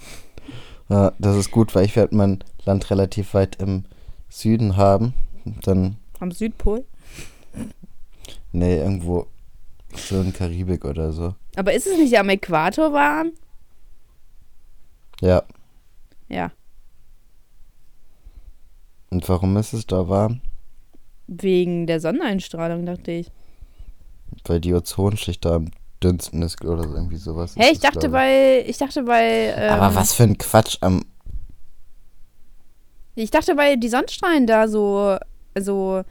[0.90, 3.84] ja, das ist gut, weil ich werde mein Land relativ weit im
[4.28, 5.14] Süden haben.
[5.62, 6.84] Dann, Am Südpol.
[8.52, 9.26] Nee, irgendwo
[9.94, 11.34] schön Karibik oder so.
[11.56, 13.32] Aber ist es nicht am Äquator warm?
[15.20, 15.42] Ja,
[16.28, 16.50] Ja.
[19.10, 20.40] und warum ist es da warm?
[21.26, 23.30] Wegen der Sonneneinstrahlung, dachte ich.
[24.44, 25.70] Weil die Ozonschicht da am
[26.02, 27.54] dünnsten ist oder so, irgendwie sowas.
[27.56, 28.64] Hey, ich dachte bei.
[28.66, 29.52] Ich dachte bei.
[29.56, 31.04] Ähm, Aber was für ein Quatsch am.
[33.16, 35.18] Ich dachte, weil die Sonnenstrahlen da so.
[35.58, 36.02] So.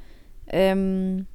[0.47, 1.25] Ähm.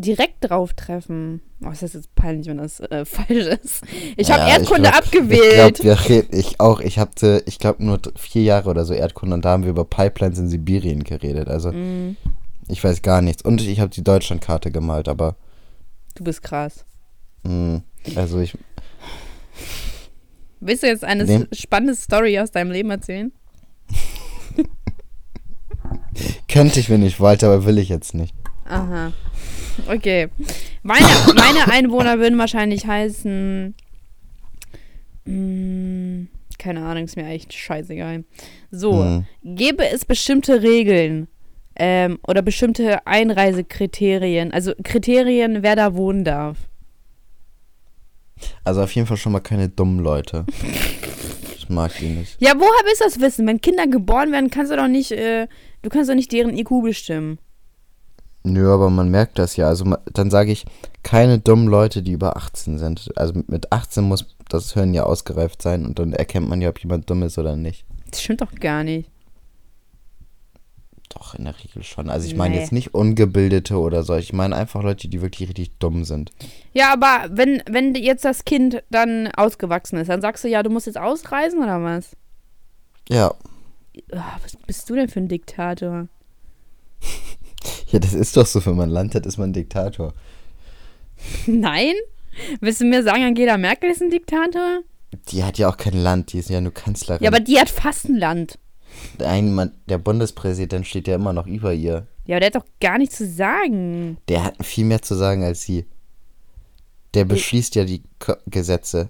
[0.00, 1.40] Direkt drauf treffen.
[1.64, 3.82] Oh, ist das jetzt peinlich, wenn das äh, falsch ist.
[4.16, 5.80] Ich habe Ja, Erdkunde glaub- abgewählt.
[5.80, 6.78] Ich wir reden, ich auch.
[6.80, 9.84] Ich hatte, ich glaube, nur vier Jahre oder so Erdkunde und da haben wir über
[9.84, 11.48] Pipelines in Sibirien geredet.
[11.48, 12.16] Also, Mm,
[12.68, 13.42] ich weiß gar nichts.
[13.42, 15.34] Und ich habe die Deutschlandkarte gemalt, aber.
[16.14, 16.84] du bist krass.
[17.42, 17.82] Mh,
[18.14, 18.56] also, ich.
[20.60, 21.46] Willst du jetzt eine Nee.
[21.52, 23.32] spannende Story aus deinem Leben erzählen?
[26.48, 28.34] Könnte ich, wenn ich wollte, aber will ich jetzt nicht.
[28.64, 29.12] Aha.
[29.86, 30.28] Okay.
[30.82, 33.74] Meine, meine Einwohner würden wahrscheinlich heißen.
[35.24, 38.24] mm, keine Ahnung, ist mir echt scheißegal.
[38.70, 39.24] So, Hm.
[39.44, 41.28] gäbe es bestimmte Regeln
[41.76, 46.56] ähm, oder bestimmte Einreisekriterien, also Kriterien, wer da wohnen darf?
[48.64, 50.44] Also, auf jeden Fall schon mal keine dummen Leute.
[51.60, 52.40] Ich mag die nicht.
[52.40, 53.46] Ja, woher willst du das wissen?
[53.46, 55.48] Wenn Kinder geboren werden, kannst du doch nicht, äh,
[55.82, 57.38] du kannst doch nicht deren IQ bestimmen.
[58.52, 59.66] Nö, aber man merkt das ja.
[59.68, 60.64] Also dann sage ich,
[61.02, 63.10] keine dummen Leute, die über 18 sind.
[63.16, 66.68] Also mit- mit 18 muss das Hören ja ausgereift sein und dann erkennt man ja,
[66.70, 67.84] ob jemand dumm ist oder nicht.
[68.10, 69.10] Das stimmt doch gar nicht.
[71.10, 72.10] Doch, in der Regel schon.
[72.10, 72.60] Also ich meine Nee.
[72.60, 74.14] jetzt nicht Ungebildete oder so.
[74.16, 76.32] Ich meine einfach Leute, die wirklich richtig dumm sind.
[76.74, 80.68] Ja, aber wenn, wenn jetzt das Kind dann ausgewachsen ist, dann sagst du ja, du
[80.70, 82.14] musst jetzt ausreisen oder was?
[83.08, 83.34] Ja.
[84.12, 86.08] Ah, was bist du denn für ein Diktator?
[87.88, 90.12] Ja, das ist doch so, wenn man Land hat, ist man Diktator.
[91.46, 91.94] Nein?
[92.60, 94.80] Willst du mir sagen, Angela Merkel ist ein Diktator?
[95.28, 97.22] Die hat ja auch kein Land, die ist ja nur Kanzlerin.
[97.22, 98.58] Ja, aber die hat fast ein Land.
[99.18, 102.06] Ein Mann, der Bundespräsident steht ja immer noch über ihr.
[102.26, 104.18] Ja, aber der hat doch gar nichts zu sagen.
[104.28, 105.86] Der hat viel mehr zu sagen als sie.
[107.14, 109.08] Der beschließt ja die Ko Gesetze.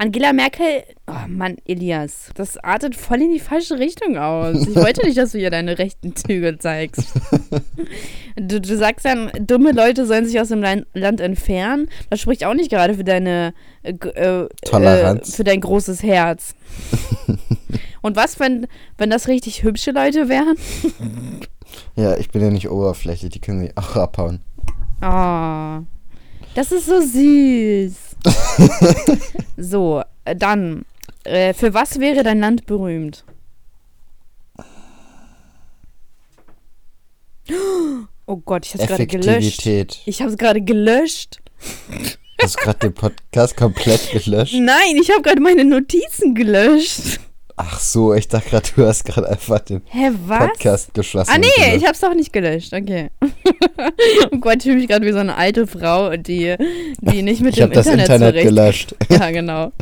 [0.00, 4.66] Angela Merkel, oh Mann, Elias, das artet voll in die falsche Richtung aus.
[4.68, 7.12] Ich wollte nicht, dass du ihr deine rechten Züge zeigst.
[8.36, 11.88] Du, du sagst dann, dumme Leute sollen sich aus dem Land entfernen.
[12.08, 15.30] Das spricht auch nicht gerade für deine äh, äh, Toleranz.
[15.30, 16.54] Äh, für dein großes Herz.
[18.00, 20.56] Und was, wenn, wenn das richtig hübsche Leute wären?
[21.96, 24.40] Ja, ich bin ja nicht oberflächlich, die können sich auch abhauen.
[25.02, 25.84] Oh,
[26.54, 28.07] das ist so süß.
[29.56, 30.84] so, äh, dann,
[31.24, 33.24] äh, für was wäre dein Land berühmt?
[38.30, 39.66] Oh Gott, ich hab's gerade gelöscht.
[40.04, 41.40] Ich hab's gerade gelöscht.
[42.42, 44.54] Hast du gerade den Podcast komplett gelöscht?
[44.60, 47.20] Nein, ich habe gerade meine Notizen gelöscht.
[47.60, 50.38] Ach so, ich dachte gerade, du hast gerade einfach den Hä, was?
[50.50, 51.30] Podcast geschlossen.
[51.34, 52.72] Ah nee, ich hab's doch nicht gelöscht.
[52.72, 53.10] Okay.
[54.32, 56.54] oh Gott, ich fühle mich gerade wie so eine alte Frau, die,
[57.00, 58.96] die nicht mit Ich dem habe das Internet, Internet zurecht- gelöscht.
[59.10, 59.72] Ja, genau.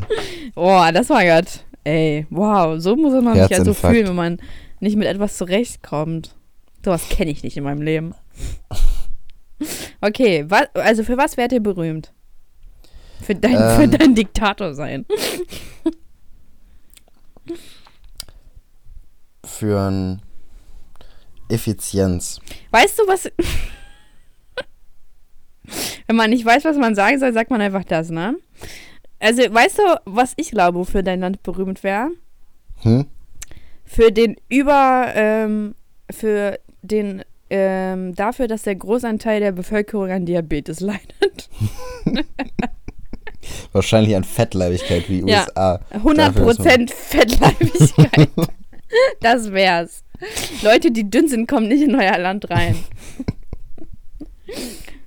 [0.54, 1.64] Boah, das war grad.
[1.84, 3.94] Ey, wow, so muss man sich also Herzinfarkt.
[3.94, 4.38] fühlen, wenn man
[4.80, 6.34] nicht mit etwas zurechtkommt.
[6.84, 8.14] Sowas kenne ich nicht in meinem Leben.
[10.00, 12.12] Okay, wa also für was wärt ihr berühmt?
[13.22, 13.76] Für dein, Ähm.
[13.80, 15.04] für dein Diktator sein.
[19.58, 20.22] Für ein
[21.48, 22.40] Effizienz.
[22.70, 23.24] Weißt du, was.
[26.06, 28.36] Wenn man nicht weiß, was man sagen soll, sagt man einfach das, ne?
[29.18, 32.10] Also, weißt du, was ich glaube, wofür dein Land berühmt wäre?
[32.82, 33.06] Hm?
[33.84, 35.12] Für den Über.
[35.14, 35.74] Ähm,
[36.10, 37.22] für den.
[37.48, 41.48] Ähm, dafür, dass der Großanteil der Bevölkerung an Diabetes leidet.
[43.72, 45.42] Wahrscheinlich an Fettleibigkeit wie Ja.
[45.42, 45.80] USA.
[45.92, 48.28] Dafür ist 100% Fettleibigkeit.
[49.20, 50.02] das wär's.
[50.62, 52.76] Leute, die dünn sind, kommen nicht in euer Land rein.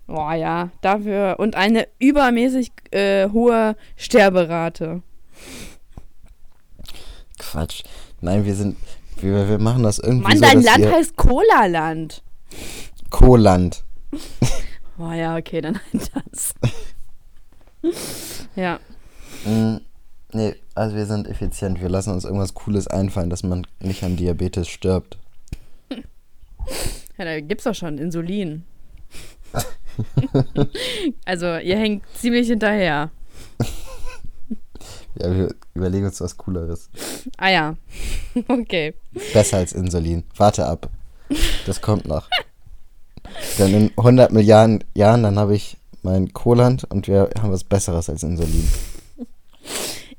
[0.07, 1.35] Boah, ja, dafür.
[1.39, 5.01] Und eine übermäßig äh, hohe Sterberate.
[7.37, 7.83] Quatsch.
[8.21, 8.77] Nein, wir sind.
[9.17, 12.23] Wir, wir machen das irgendwie Mann, so, dein Land heißt Cola-Land.
[13.09, 13.83] Koland.
[14.97, 16.53] Boah, ja, okay, dann halt das.
[18.55, 18.79] ja.
[19.45, 19.77] Mm,
[20.33, 21.81] nee, also wir sind effizient.
[21.81, 25.17] Wir lassen uns irgendwas Cooles einfallen, dass man nicht an Diabetes stirbt.
[27.17, 28.63] Ja, da gibt's doch schon Insulin.
[31.25, 33.11] also, ihr hängt ziemlich hinterher.
[35.15, 36.89] Ja, wir überlegen uns was Cooleres.
[37.35, 37.75] Ah ja.
[38.47, 38.93] okay.
[39.33, 40.23] Besser als Insulin.
[40.37, 40.89] Warte ab.
[41.65, 42.29] Das kommt noch.
[43.57, 48.09] Dann in 100 Milliarden Jahren, dann habe ich mein Koland und wir haben was Besseres
[48.09, 48.67] als Insulin.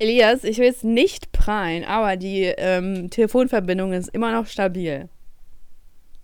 [0.00, 5.10] Elias, ich will jetzt nicht prahlen, aber die ähm, Telefonverbindung ist immer noch stabil.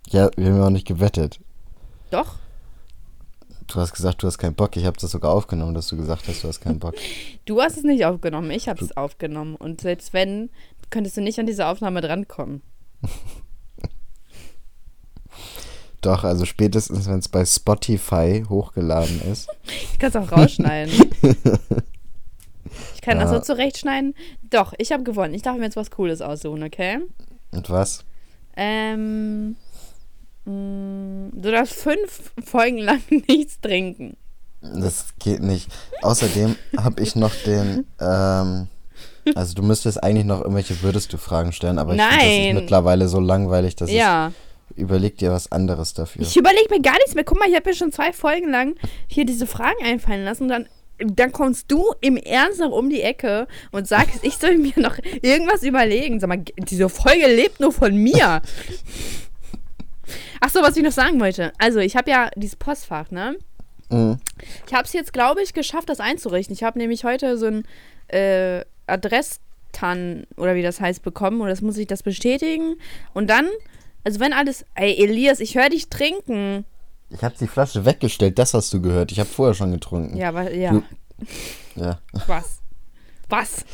[0.09, 1.41] Ja, wir haben ja auch nicht gewettet.
[2.11, 2.37] Doch?
[3.67, 4.75] Du hast gesagt, du hast keinen Bock.
[4.79, 6.95] Ich habe das sogar aufgenommen, dass du gesagt hast, du hast keinen Bock.
[7.45, 9.57] Du hast es nicht aufgenommen, ich habe es aufgenommen.
[9.57, 10.49] Und selbst wenn,
[10.89, 12.62] könntest du nicht an diese Aufnahme drankommen.
[16.01, 19.49] Doch, also spätestens, wenn es bei Spotify hochgeladen ist.
[19.93, 21.11] Ich kann es auch rausschneiden.
[23.07, 23.37] Kann das Ja.
[23.37, 24.14] so zurechtschneiden.
[24.51, 25.33] Doch, ich habe gewonnen.
[25.33, 26.99] Ich darf mir jetzt was Cooles aussuchen, okay?
[27.53, 28.05] Und was?
[28.57, 29.57] Ähm,
[30.45, 34.16] mh, du darfst fünf Folgen lang nichts trinken.
[34.61, 35.71] Das geht nicht.
[36.03, 37.87] Außerdem habe ich noch den.
[38.01, 38.66] Ähm,
[39.35, 42.38] also du müsstest eigentlich noch irgendwelche würdest du Fragen stellen, aber ich finde das ist
[42.38, 42.55] Nein.
[42.57, 44.33] mittlerweile so langweilig, dass ja.
[44.71, 46.23] ich überleg dir was anderes dafür.
[46.23, 47.25] Ich überlege mir gar nichts mehr.
[47.25, 48.75] Guck mal, ich habe mir schon zwei Folgen lang
[49.07, 50.45] hier diese Fragen einfallen lassen.
[50.45, 50.66] Und dann,
[50.99, 54.99] dann kommst du im Ernst noch um die Ecke und sagst, ich soll mir noch
[55.23, 56.21] irgendwas überlegen.
[56.21, 58.41] Sag mal, diese Folge lebt nur von mir.
[60.41, 61.53] Ach so, was ich noch sagen wollte.
[61.59, 63.37] Also, ich habe ja dieses Postfach, ne?
[63.91, 64.19] Mhm.
[64.67, 66.55] Ich habe es jetzt, glaube ich, geschafft, das einzurichten.
[66.55, 67.65] Ich habe nämlich heute so ein
[68.09, 72.77] äh, Adresstan oder wie das heißt bekommen und das muss ich das bestätigen.
[73.15, 73.49] Und dann,
[74.05, 76.65] also wenn alles, ey Elias, ich höre dich trinken.
[77.11, 79.12] Ich habe die Flasche weggestellt, das hast du gehört.
[79.12, 80.16] Ich habe vorher schon getrunken.
[80.16, 80.83] Ja, aber ja, Du-
[81.81, 81.99] ja.
[82.27, 82.59] was?
[83.29, 83.64] Was?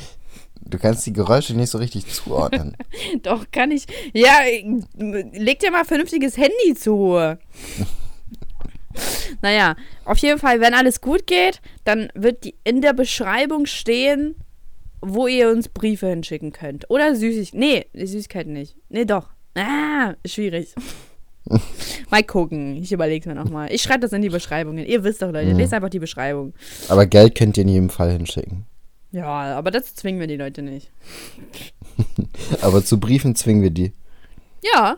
[0.61, 2.77] Du kannst die Geräusche nicht so richtig zuordnen.
[3.23, 3.87] Doch, kann ich.
[4.13, 4.41] Ja,
[4.97, 7.17] leg dir mal vernünftiges Handy zu.
[9.43, 14.37] naja, auf jeden Fall, wenn alles gut geht, dann wird die in der Beschreibung stehen,
[15.01, 16.89] wo ihr uns Briefe hinschicken könnt.
[16.91, 17.59] Oder Süßigkeiten.
[17.59, 18.77] Nee, Süßigkeiten nicht.
[18.89, 19.29] Nee, doch.
[19.55, 20.75] Ah, schwierig.
[22.11, 22.77] mal gucken.
[22.77, 23.73] Ich überlege mir nochmal.
[23.73, 24.87] Ich schreibe das in die Beschreibungen.
[24.87, 25.53] Ihr wisst doch, Leute.
[25.53, 25.59] Mhm.
[25.59, 26.55] Lest einfach die Beschreibung.
[26.89, 28.67] Aber Geld könnt ihr in jedem Fall hinschicken.
[29.11, 29.27] Ja,
[29.57, 30.91] aber das zwingen wir die Leute nicht.
[32.63, 33.93] Aber zu Briefen zwingen wir die.
[34.63, 34.97] Ja.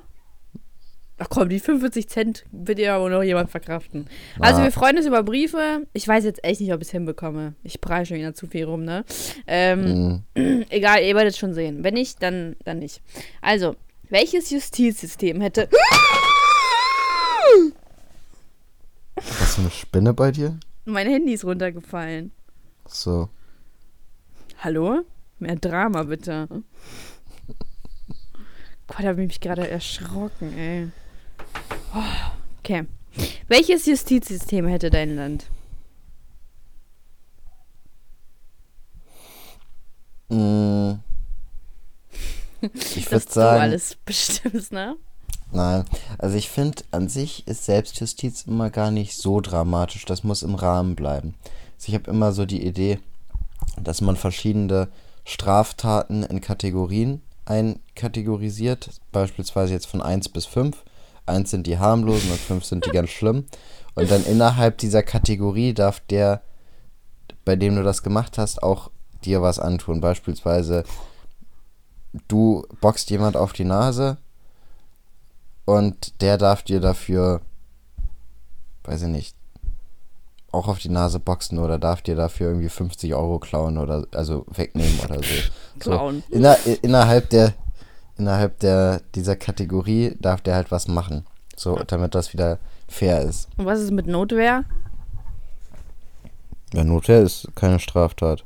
[1.19, 4.07] Ach komm, die 45 Cent wird ja wohl noch jemand verkraften.
[4.39, 4.65] Also Na.
[4.65, 5.87] wir freuen uns über Briefe.
[5.93, 7.55] Ich weiß jetzt echt nicht, ob ich es hinbekomme.
[7.65, 9.05] Ich preise schon wieder zu viel rum, ne?
[9.49, 10.65] Ähm, Mhm.
[10.71, 11.83] egal, ihr werdet es schon sehen.
[11.83, 13.01] Wenn nicht, dann, dann nicht.
[13.41, 13.75] Also,
[14.11, 15.69] welches Justizsystem hätte...
[19.17, 20.59] Hast du eine Spinne bei dir?
[20.87, 22.33] mein Handy ist runtergefallen.
[22.87, 23.29] So.
[24.59, 25.03] Hallo?
[25.39, 26.49] Mehr Drama, bitte.
[28.87, 30.89] Gott, da habe ich mich gerade erschrocken, ey.
[31.95, 32.03] Oh,
[32.59, 32.85] okay.
[33.49, 35.47] Welches Justizsystem hätte dein Land?
[40.29, 40.95] Mm.
[42.61, 44.97] Ich würde du sagen, alles bestimmst, ne?
[45.55, 45.85] Nein.
[46.19, 50.05] Also ich finde, an sich ist Selbstjustiz immer gar nicht so dramatisch.
[50.05, 51.35] Das muss im Rahmen bleiben.
[51.77, 52.99] Also ich habe immer so die Idee,
[53.81, 54.89] dass man verschiedene
[55.25, 58.91] Straftaten in Kategorien einkategorisiert.
[59.13, 60.77] Beispielsweise jetzt von 1 bis 5.
[61.27, 63.45] 1 sind die harmlosen und 5 sind die ganz schlimm.
[63.95, 66.43] Und dann innerhalb dieser Kategorie darf der,
[67.45, 68.91] bei dem du das gemacht hast, auch
[69.25, 70.01] dir was antun.
[70.01, 70.85] Beispielsweise,
[72.29, 74.19] du boxt jemand auf die Nase
[75.65, 77.41] und der darf dir dafür,
[78.85, 79.37] weiß ich nicht,
[80.53, 84.47] auch auf die Nase boxen oder darf dir dafür irgendwie 50 Euro klauen oder also
[84.49, 85.35] wegnehmen oder so.
[85.81, 86.23] Klauen.
[86.29, 87.55] So, inner, innerhalb der
[88.17, 91.27] innerhalb der dieser Kategorie darf der halt was machen.
[91.57, 93.49] So, damit das wieder fair ist.
[93.57, 94.65] Und was ist mit Notwehr?
[96.73, 98.45] Ja, Notwehr ist keine Straftat.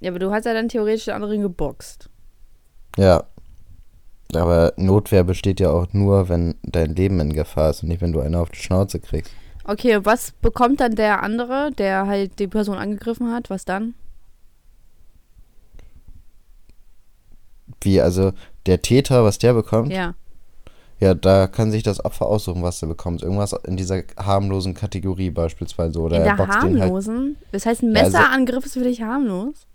[0.00, 2.08] Ja, aber du hast ja dann theoretisch den anderen geboxt.
[2.96, 3.24] Ja.
[4.34, 8.12] Aber Notwehr besteht ja auch nur, wenn dein Leben in Gefahr ist und nicht, wenn
[8.12, 9.32] du eine auf die Schnauze kriegst.
[9.64, 13.50] Okay, was bekommt dann der andere, der halt die Person angegriffen hat?
[13.50, 13.94] Was dann?
[17.82, 18.32] Wie, also
[18.66, 19.92] der Täter, was der bekommt?
[19.92, 20.14] Ja.
[20.98, 23.22] Ja, da kann sich das Opfer aussuchen, was er bekommt.
[23.22, 25.98] Irgendwas in dieser harmlosen Kategorie beispielsweise.
[25.98, 26.62] Oder In er der halt.
[26.62, 27.36] harmlosen?
[27.52, 29.66] Das heißt, ein Ja, also- Messerangriff ist für dich harmlos?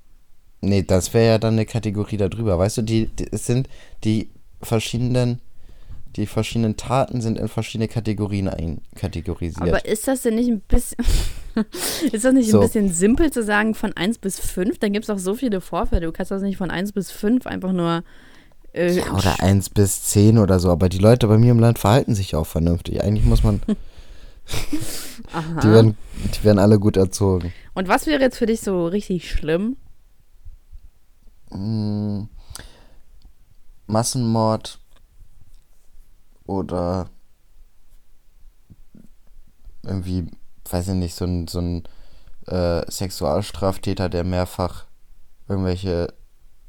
[0.61, 2.59] Nee, das wäre ja dann eine Kategorie darüber.
[2.59, 3.67] Weißt du, die, die es sind
[4.03, 4.29] die
[4.61, 5.41] verschiedenen,
[6.15, 9.61] die verschiedenen Taten sind in verschiedene Kategorien einkategorisiert.
[9.61, 10.97] Aber ist das denn nicht ein bisschen.
[12.11, 12.59] ist das nicht So.
[12.59, 14.79] ein bisschen simpel zu sagen von 1 bis 5?
[14.79, 16.05] Dann gibt es auch so viele Vorfälle.
[16.05, 18.03] Du kannst das nicht von 1 bis 5 einfach nur.
[18.73, 20.69] Äh, ja, oder 1 bis 10 oder so.
[20.69, 23.01] Aber die Leute bei mir im Land verhalten sich auch vernünftig.
[23.01, 23.61] Eigentlich muss man.
[25.33, 25.59] Aha.
[25.61, 25.97] Die werden,
[26.33, 27.51] die werden alle gut erzogen.
[27.73, 29.77] Und was wäre jetzt für dich so richtig schlimm?
[31.51, 32.23] Mm,
[33.87, 34.79] Massenmord
[36.45, 37.07] oder
[39.83, 40.27] irgendwie,
[40.69, 41.83] weiß ich nicht, so ein, so ein
[42.47, 44.85] äh, Sexualstraftäter, der mehrfach
[45.47, 46.13] irgendwelche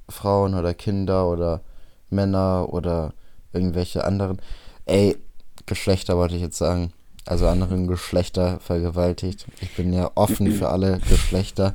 [0.09, 1.63] Frauen oder Kinder oder
[2.11, 3.13] Männer oder
[3.53, 4.41] irgendwelche anderen,
[4.85, 5.17] ey,
[5.65, 6.93] Geschlechter wollte ich jetzt sagen,
[7.25, 9.47] also anderen Geschlechter vergewaltigt.
[9.61, 11.75] Ich bin ja offen für alle Geschlechter.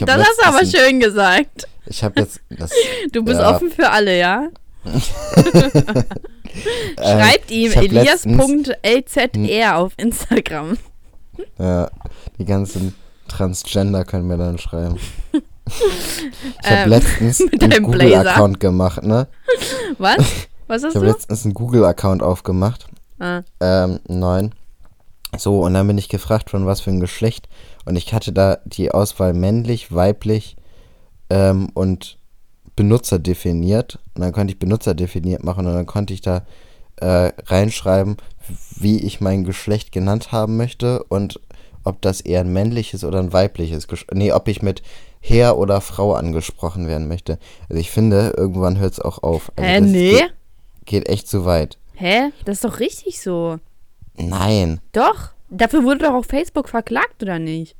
[0.00, 1.66] Das hast du aber schön gesagt.
[1.86, 2.70] Ich habe jetzt das
[3.10, 3.54] Du bist Ja.
[3.54, 4.48] offen für alle, ja?
[4.84, 6.04] Ähm,
[6.98, 10.76] Schreibt ihm ich elias.lzr auf Instagram.
[11.58, 11.90] Ja,
[12.38, 12.94] die ganzen
[13.28, 14.96] Transgender können mir dann schreiben.
[15.32, 15.40] Ich
[16.64, 17.82] habe Ähm, letztens mit einen.
[17.82, 19.28] Google-Account gemacht, ne?
[19.98, 20.16] Was?
[20.66, 21.12] Was hast Ich habe du?
[21.12, 22.86] letztens einen Google-Account aufgemacht.
[23.18, 23.42] Ah.
[23.60, 24.54] Ähm, neun.
[25.38, 27.48] So, und dann bin ich gefragt, von was für ein Geschlecht.
[27.86, 30.56] Und ich hatte da die Auswahl männlich, weiblich
[31.30, 32.18] ähm, und
[32.76, 33.98] Benutzer definiert.
[34.14, 36.44] Und dann konnte ich Benutzer definiert machen und dann konnte ich da
[36.96, 38.16] äh, reinschreiben,
[38.76, 41.40] wie ich mein Geschlecht genannt haben möchte und
[41.84, 44.82] ob das eher ein männliches oder ein weibliches Gesch Nee, ob ich mit
[45.20, 47.38] Herr oder Frau angesprochen werden möchte.
[47.68, 49.52] Also ich finde, irgendwann hört es auch auf.
[49.56, 50.10] Also Hä, das nee?
[50.12, 50.32] Geht,
[50.84, 51.78] geht echt zu weit.
[51.94, 52.30] Hä?
[52.44, 53.58] Das ist doch richtig so.
[54.16, 54.80] Nein.
[54.92, 55.30] Doch.
[55.50, 57.76] Dafür wurde doch auch Facebook verklagt, oder nicht?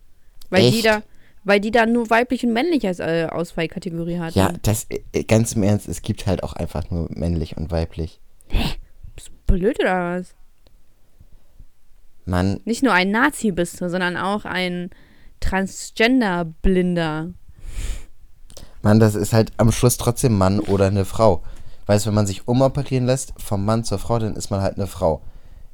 [0.50, 0.86] Weil die Echt?
[0.86, 1.02] da,
[1.44, 4.38] weil die da nur weiblich und männlich als äh, Auswahlkategorie hatten.
[4.38, 8.20] Ja, das äh, ganz im Ernst, es gibt halt auch einfach nur männlich und weiblich.
[9.46, 10.34] Blöd oder was?
[12.24, 14.90] Mann, Nicht nur ein Nazi bist du, sondern auch ein
[15.40, 17.32] Transgender-Blinder.
[18.82, 21.42] Mann, das ist halt am Schluss trotzdem Mann oder eine Frau.
[21.86, 24.86] Weißt, wenn man sich umoperieren lässt vom Mann zur Frau, dann ist man halt eine
[24.86, 25.22] Frau.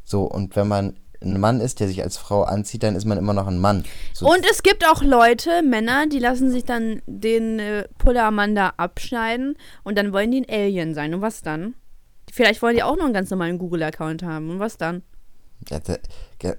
[0.04, 3.18] So, und wenn man ein Mann ist, der sich als Frau anzieht, dann ist man
[3.18, 3.84] immer noch ein Mann.
[4.14, 9.56] So, Und es gibt auch Leute, Männer, die lassen sich dann den äh, Pullermann abschneiden
[9.82, 11.12] und dann wollen die ein Alien sein.
[11.14, 11.74] Und was dann?
[12.30, 14.50] Vielleicht wollen die auch noch einen ganz normalen Google-Account haben.
[14.50, 15.02] Und was dann?
[15.68, 16.54] ja, da-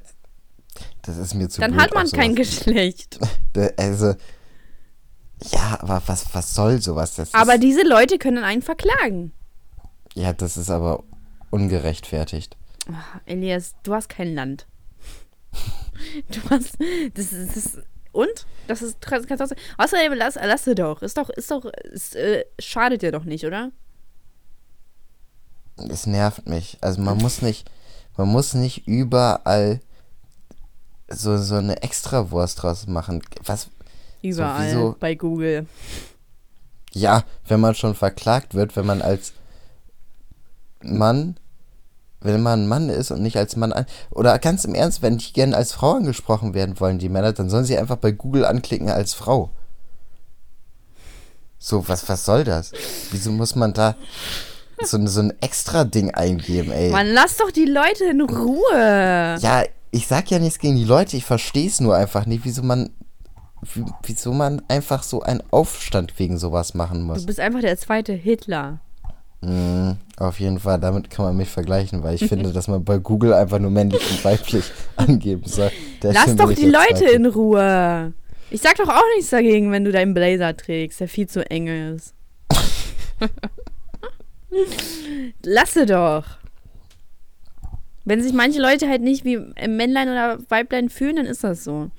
[1.04, 2.36] das ist mir zu Dann blöd, hat man kein.
[2.36, 3.18] Geschlecht.
[3.54, 4.14] Da- Also,
[5.52, 7.16] ja, aber was, was soll sowas?
[7.16, 9.32] Das Aber ist, diese Leute können einen verklagen.
[10.16, 11.04] ja, das ist aber
[11.50, 12.58] ungerechtfertigt.
[12.92, 14.68] Ach, Elias, du hast kein Land.
[16.32, 16.78] Du hast.
[17.14, 17.56] Das ist.
[17.58, 17.84] Das,
[18.14, 18.46] und?
[18.68, 19.02] Das ist.
[19.02, 21.02] Kannst du, außerdem, lass, lass sie doch.
[21.02, 21.30] Ist doch.
[21.30, 21.66] Ist doch.
[21.66, 23.72] Ist, äh, schadet dir doch nicht, oder?
[25.76, 26.78] Es nervt mich.
[26.80, 27.70] Also man muss nicht.
[28.16, 29.82] Man muss nicht überall
[31.10, 33.22] so, so eine Extrawurst draus machen.
[33.44, 33.70] Was.
[34.22, 34.72] Überall.
[34.72, 35.68] So, bei Google.
[36.94, 39.34] Ja, wenn man schon verklagt wird, wenn man als
[40.82, 41.38] Mann
[42.22, 43.86] wenn man ein Mann ist und nicht als Mann an.
[44.12, 47.50] Oder ganz im Ernst, wenn die gerne als Frau angesprochen werden wollen, die Männer, dann
[47.50, 49.52] sollen sie einfach bei Google anklicken als Frau.
[51.58, 52.72] So, was, was soll das?
[53.12, 53.96] Wieso muss man da
[54.82, 56.90] so, so ein extra Ding eingeben, ey?
[56.90, 59.38] Man, lass doch die Leute in Ruhe.
[59.40, 62.64] Ja, ich sag ja nichts gegen die Leute, ich verstehe es nur einfach nicht, wieso
[62.64, 62.90] man
[64.04, 67.20] wieso man einfach so einen Aufstand wegen sowas machen muss.
[67.20, 68.80] Du bist einfach der zweite Hitler.
[69.42, 72.98] Mm, auf jeden Fall, damit kann man mich vergleichen, weil ich finde, dass man bei
[72.98, 74.66] Google einfach nur männlich und weiblich
[74.98, 75.72] angeben soll.
[76.02, 78.14] Lass doch die Leute in Ruhe.
[78.52, 81.68] Ich sag doch auch nichts dagegen, wenn du deinen Blazer trägst, der viel zu eng
[81.68, 82.14] ist.
[85.44, 86.26] Lasse doch.
[88.06, 91.92] Wenn sich manche Leute halt nicht wie Männlein oder Weiblein fühlen, dann ist das so.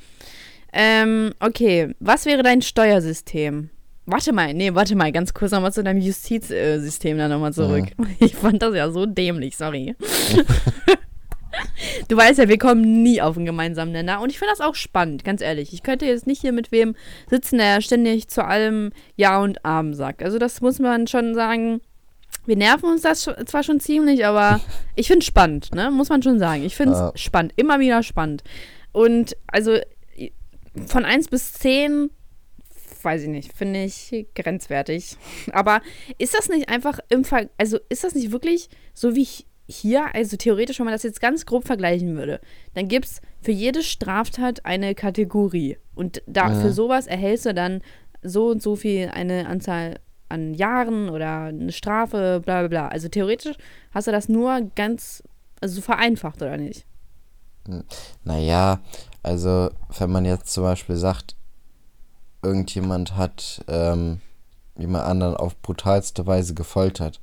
[0.72, 3.70] Ähm, okay, was wäre dein Steuersystem?
[4.10, 7.84] Warte mal, nee, warte mal, ganz kurz nochmal zu deinem Justizsystem da nochmal zurück.
[7.96, 8.08] Mhm.
[8.18, 9.94] Ich fand das ja so dämlich, sorry.
[12.08, 14.74] du weißt ja, wir kommen nie auf einen gemeinsamen Nenner und ich finde das auch
[14.74, 15.72] spannend, ganz ehrlich.
[15.72, 16.96] Ich könnte jetzt nicht hier mit wem
[17.28, 20.24] sitzen, der ständig zu allem Ja und Abend sagt.
[20.24, 21.80] Also das muss man schon sagen.
[22.46, 24.60] Wir nerven uns das zwar schon ziemlich, aber
[24.96, 25.92] ich finde es spannend, ne?
[25.92, 26.64] Muss man schon sagen.
[26.64, 27.12] Ich finde es ja.
[27.14, 28.42] spannend, immer wieder spannend.
[28.90, 29.78] Und also
[30.86, 32.10] von 1 bis 10
[33.04, 35.16] weiß ich nicht, finde ich grenzwertig.
[35.52, 35.80] Aber
[36.18, 39.26] ist das nicht einfach im Ver also ist das nicht wirklich so wie
[39.70, 42.40] hier, also theoretisch, wenn man das jetzt ganz grob vergleichen würde,
[42.74, 45.78] dann gibt es für jede Straftat eine Kategorie.
[45.94, 46.60] Und da, ja.
[46.60, 47.80] für sowas erhältst du dann
[48.22, 52.88] so und so viel eine Anzahl an Jahren oder eine Strafe, bla bla bla.
[52.88, 53.56] Also theoretisch
[53.92, 55.22] hast du das nur ganz,
[55.60, 56.84] also vereinfacht, oder nicht?
[57.66, 57.84] Hm.
[58.24, 58.80] Naja,
[59.22, 61.36] also wenn man jetzt zum Beispiel sagt,
[62.42, 64.20] irgendjemand hat ähm,
[64.76, 67.20] jemand anderen auf brutalste Weise gefoltert.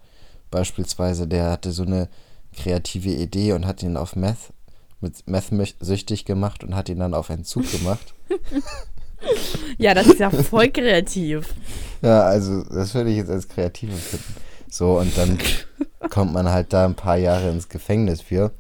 [0.52, 2.08] Beispielsweise, der hatte so eine
[2.56, 4.54] kreative Idee und hat ihn auf Meth,
[5.02, 8.14] mit Meth süchtig gemacht und hat ihn dann auf Entzug gemacht.
[9.78, 11.54] ja, das ist ja voll kreativ.
[12.02, 14.36] Ja, also das würde ich jetzt als kreativ empfinden.
[14.70, 15.38] So, und dann
[16.10, 18.52] kommt man halt da ein paar Jahre ins Gefängnis für.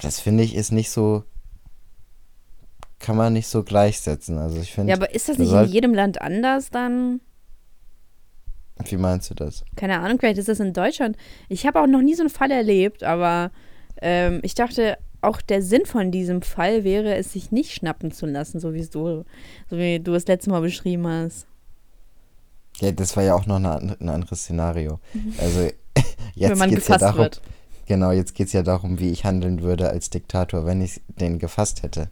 [0.00, 1.24] Das finde ich ist nicht so
[3.02, 4.38] kann man nicht so gleichsetzen.
[4.38, 4.90] Also ich finde.
[4.90, 7.20] Ja, aber ist das nicht in jedem Land anders dann?
[8.84, 9.64] Wie meinst du das?
[9.76, 11.16] Keine Ahnung, vielleicht ist das in Deutschland.
[11.48, 13.50] Ich habe auch noch nie so einen Fall erlebt, aber
[14.00, 18.26] ähm, ich dachte, auch der Sinn von diesem Fall wäre, es sich nicht schnappen zu
[18.26, 19.24] lassen, so wie du,
[19.70, 21.46] so wie du es letztes Mal beschrieben hast.
[22.80, 24.98] Ja, das war ja auch noch eine, ein anderes Szenario.
[25.12, 25.34] Mhm.
[25.38, 25.60] Also
[26.34, 27.18] jetzt geht es ja darum.
[27.18, 27.42] Wird.
[27.86, 31.38] Genau, jetzt geht es ja darum, wie ich handeln würde als Diktator, wenn ich den
[31.38, 32.08] gefasst hätte.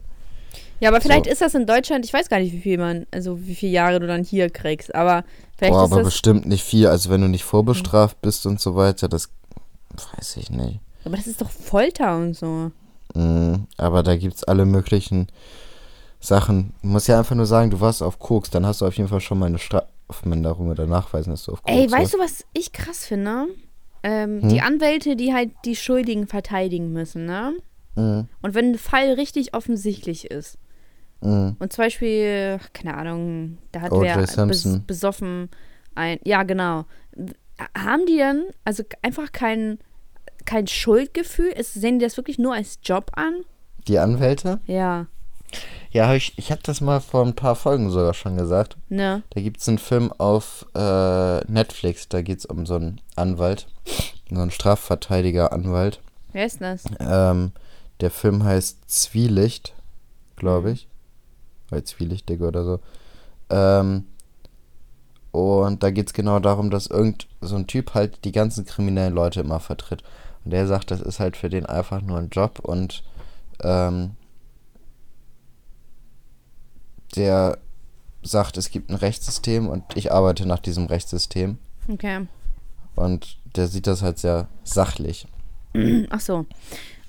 [0.81, 1.31] Ja, aber vielleicht so.
[1.31, 3.99] ist das in Deutschland, ich weiß gar nicht, wie viel man, also wie viele Jahre
[3.99, 5.23] du dann hier kriegst, aber
[5.55, 6.87] vielleicht Boah, ist aber bestimmt nicht viel.
[6.87, 8.21] Also wenn du nicht vorbestraft mhm.
[8.23, 9.29] bist und so weiter, das
[10.17, 10.79] weiß ich nicht.
[11.05, 12.71] Aber das ist doch Folter und so.
[13.13, 15.27] Mhm, aber da gibt es alle möglichen
[16.19, 16.73] Sachen.
[16.81, 19.09] Du musst ja einfach nur sagen, du warst auf Koks, dann hast du auf jeden
[19.09, 22.43] Fall schon mal eine Strafminderung oder nachweisen, dass du auf Koks Ey, weißt du, was
[22.53, 23.49] ich krass finde?
[24.01, 24.49] Ähm, hm?
[24.49, 27.53] Die Anwälte, die halt die Schuldigen verteidigen müssen, ne?
[27.95, 28.27] Mhm.
[28.41, 30.57] Und wenn ein Fall richtig offensichtlich ist,
[31.21, 31.55] Mhm.
[31.59, 35.49] Und zum Beispiel, keine Ahnung, da hat wer bes besoffen
[35.95, 36.19] ein.
[36.23, 36.85] Ja, genau.
[37.77, 39.77] Haben die dann also einfach kein,
[40.45, 41.51] kein Schuldgefühl?
[41.51, 43.43] Ist, sehen die das wirklich nur als Job an?
[43.87, 44.59] Die Anwälte?
[44.65, 45.07] Ja.
[45.91, 48.77] Ja, ich, ich habe das mal vor ein paar Folgen sogar schon gesagt.
[48.87, 49.21] Ne.
[49.31, 53.67] Da gibt es einen Film auf äh, Netflix, da geht es um so einen Anwalt,
[54.29, 55.99] so einen Strafverteidiger-Anwalt.
[56.31, 56.85] Wer ist das?
[57.01, 57.51] Ähm,
[57.99, 59.75] der Film heißt Zwielicht,
[60.37, 60.73] glaube mhm.
[60.75, 60.87] ich
[61.71, 62.79] weil zwielichtig oder so.
[63.49, 64.05] Ähm,
[65.31, 69.13] und da geht es genau darum, dass irgend so ein Typ halt die ganzen kriminellen
[69.13, 70.03] Leute immer vertritt.
[70.43, 73.03] Und der sagt, das ist halt für den einfach nur ein Job und
[73.63, 74.11] ähm,
[77.15, 77.57] der
[78.23, 81.57] sagt, es gibt ein Rechtssystem und ich arbeite nach diesem Rechtssystem.
[81.87, 82.27] Okay.
[82.95, 85.27] Und der sieht das halt sehr sachlich.
[86.09, 86.45] Ach so.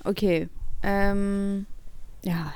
[0.03, 0.49] Okay.
[0.81, 1.65] Ähm,
[2.23, 2.53] ja,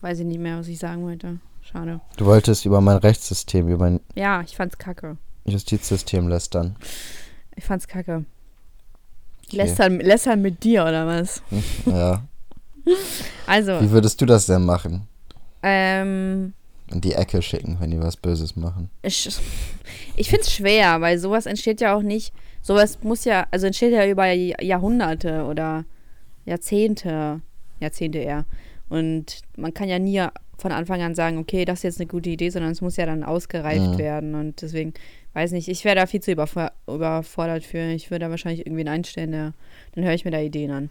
[0.00, 1.38] weiß ich nicht mehr, was ich sagen wollte.
[1.62, 2.00] Schade.
[2.16, 5.16] Du wolltest über mein Rechtssystem, über mein ja, ich fand's kacke.
[5.44, 6.76] Justizsystem lästern.
[7.56, 8.24] Ich fand's kacke.
[9.50, 11.42] Lästern, lästern mit dir oder was?
[11.86, 12.22] Ja.
[13.46, 15.06] Also, Wie würdest du das denn machen?
[15.62, 16.54] ähm,
[16.90, 18.90] In die Ecke schicken, wenn die was Böses machen.
[19.02, 19.28] ich,
[20.16, 22.32] ich finde es schwer, weil sowas entsteht ja auch nicht,
[22.62, 25.84] sowas muss ja, also entsteht ja über Jahrhunderte oder
[26.46, 27.42] Jahrzehnte,
[27.80, 28.44] Jahrzehnte eher.
[28.90, 30.22] Und man kann ja nie
[30.58, 33.06] von Anfang an sagen, okay, das ist jetzt eine gute Idee, sondern es muss ja
[33.06, 33.98] dann ausgereift Mhm.
[33.98, 34.34] werden.
[34.34, 34.92] Und deswegen,
[35.32, 37.78] weiß nicht, ich wäre da viel zu überfor überfordert für.
[37.92, 39.52] Ich würde da wahrscheinlich irgendwen einstellen, der,
[39.94, 40.90] dann höre ich mir da Ideen an.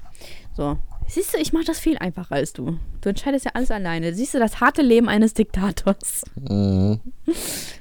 [0.57, 0.77] So.
[1.07, 2.77] Siehst du, ich mache das viel einfacher als du.
[3.01, 4.13] Du entscheidest ja alles alleine.
[4.13, 6.23] Siehst du das harte Leben eines Diktators?
[6.35, 6.99] Mhm.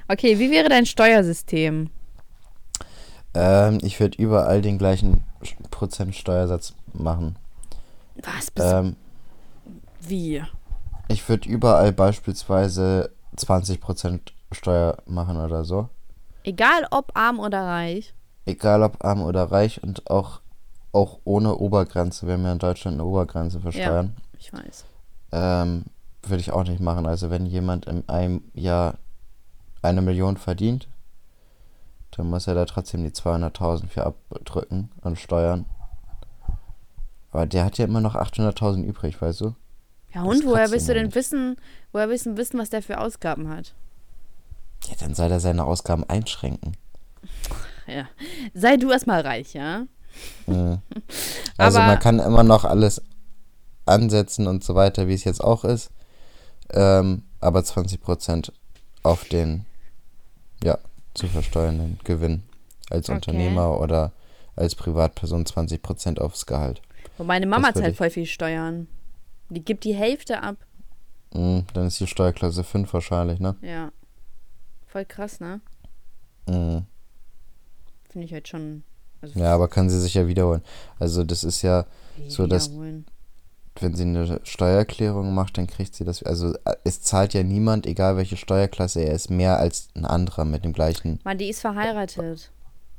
[0.07, 1.89] Okay, wie wäre dein Steuersystem?
[3.33, 5.23] Ähm, ich würde überall den gleichen
[5.71, 7.35] Prozent Steuersatz machen.
[8.23, 8.51] Was?
[8.51, 8.95] Bis, Ähm,
[10.01, 10.43] wie?
[11.07, 14.19] ich würde überall beispielsweise 20%
[14.51, 15.89] Steuer machen oder so.
[16.43, 18.13] Egal ob arm oder reich.
[18.45, 20.41] Egal ob arm oder reich und auch,
[20.91, 22.27] auch ohne Obergrenze.
[22.27, 23.83] Wir haben ja in Deutschland eine Obergrenze für Ja.
[23.85, 24.15] Steuern.
[24.37, 24.85] Ich weiß.
[25.31, 25.85] Ähm,
[26.23, 27.05] würde ich auch nicht machen.
[27.05, 28.95] Also wenn jemand in einem Jahr
[29.81, 30.87] eine Million verdient,
[32.11, 35.65] dann muss er da trotzdem die 200.000 für abdrücken an Steuern.
[37.31, 39.55] Aber der hat ja immer noch 800.000 übrig, weißt du?
[40.13, 41.55] Ja, und woher willst du ja denn wissen,
[41.91, 43.73] woher willst du wissen, was der für Ausgaben hat?
[44.87, 46.75] Ja, dann soll er seine Ausgaben einschränken.
[47.87, 48.07] Ja.
[48.53, 49.87] Sei du erstmal reich, ja?
[50.45, 50.77] Mhm.
[51.57, 53.01] Also Aber- man kann immer noch alles
[53.87, 55.89] ansetzen und so weiter, wie es jetzt auch ist.
[56.71, 58.51] Ähm, aber 20%
[59.01, 59.65] auf den,
[60.63, 60.77] ja,
[61.15, 62.43] zu versteuernden Gewinn
[62.91, 63.15] als Okay.
[63.15, 64.11] Unternehmer oder
[64.55, 66.83] als Privatperson 20% aufs Gehalt.
[67.17, 68.87] Und meine Mama zahlt voll viel Steuern.
[69.49, 70.57] Die gibt die Hälfte ab.
[71.33, 73.55] Mhm, dann ist die Steuerklasse 5 wahrscheinlich, ne?
[73.61, 73.91] Ja.
[74.87, 75.61] Voll krass, ne?
[76.47, 76.85] Mhm.
[78.09, 78.83] Finde ich halt schon.
[79.21, 80.61] Also Ja, aber kann sie sich ja wiederholen.
[80.99, 81.85] Also das ist ja,
[82.27, 82.71] so, dass-
[83.81, 86.21] wenn sie eine Steuererklärung macht, dann kriegt sie das.
[86.23, 90.43] Also äh, es zahlt ja niemand, egal welche Steuerklasse er ist, mehr als ein anderer
[90.43, 91.19] mit dem gleichen.
[91.23, 92.51] Mann, die ist verheiratet.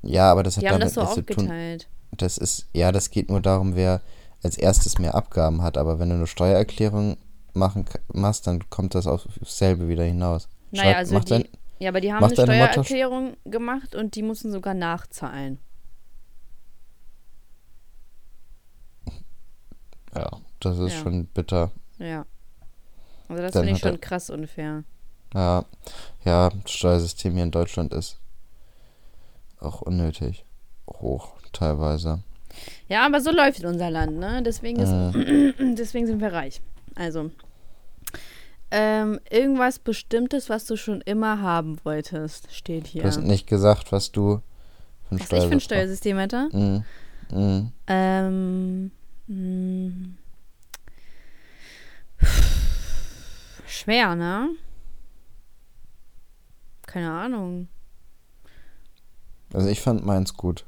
[0.02, 1.44] Ja, aber das hat Die haben damit das so nichts zu tun.
[1.44, 1.88] aufgeteilt.
[2.16, 4.00] Das ist, ja, das geht nur darum, wer
[4.42, 5.76] als erstes mehr Abgaben hat.
[5.78, 7.16] Aber wenn du eine Steuererklärung
[7.52, 10.48] machen, machst, dann kommt das auf dasselbe wieder hinaus.
[10.70, 13.94] Naja, Schreib- also macht die, dein, ja, aber die haben eine deine Mutter- Steuererklärung gemacht
[13.94, 15.58] und die mussten sogar nachzahlen.
[20.14, 20.30] ja,
[20.60, 20.98] das ist Ja.
[21.02, 21.70] schon bitter.
[21.98, 22.26] Ja.
[23.28, 24.84] Also das finde ich hat er- schon krass unfair.
[25.34, 25.64] Ja,
[26.24, 28.18] ja, das Steuersystem hier in Deutschland ist
[29.60, 30.44] auch unnötig
[30.88, 32.22] hoch teilweise.
[32.88, 34.42] Ja, aber so läuft unser Land, ne?
[34.42, 35.74] Deswegen, ist, Mhm.
[35.78, 36.60] deswegen sind wir reich.
[36.94, 37.30] Also,
[38.70, 43.02] ähm, irgendwas Bestimmtes, was du schon immer haben wolltest, steht hier.
[43.02, 44.40] Du hast nicht gesagt, was du
[45.08, 46.48] für ein was ich für ein Steuersystem hätte?
[46.52, 46.84] Mhm.
[47.32, 47.72] Mhm.
[47.86, 48.90] Ähm,
[49.26, 50.10] mh.
[53.66, 54.50] schwer, ne?
[56.86, 57.68] Keine Ahnung.
[59.52, 60.64] Also ich fand meins gut.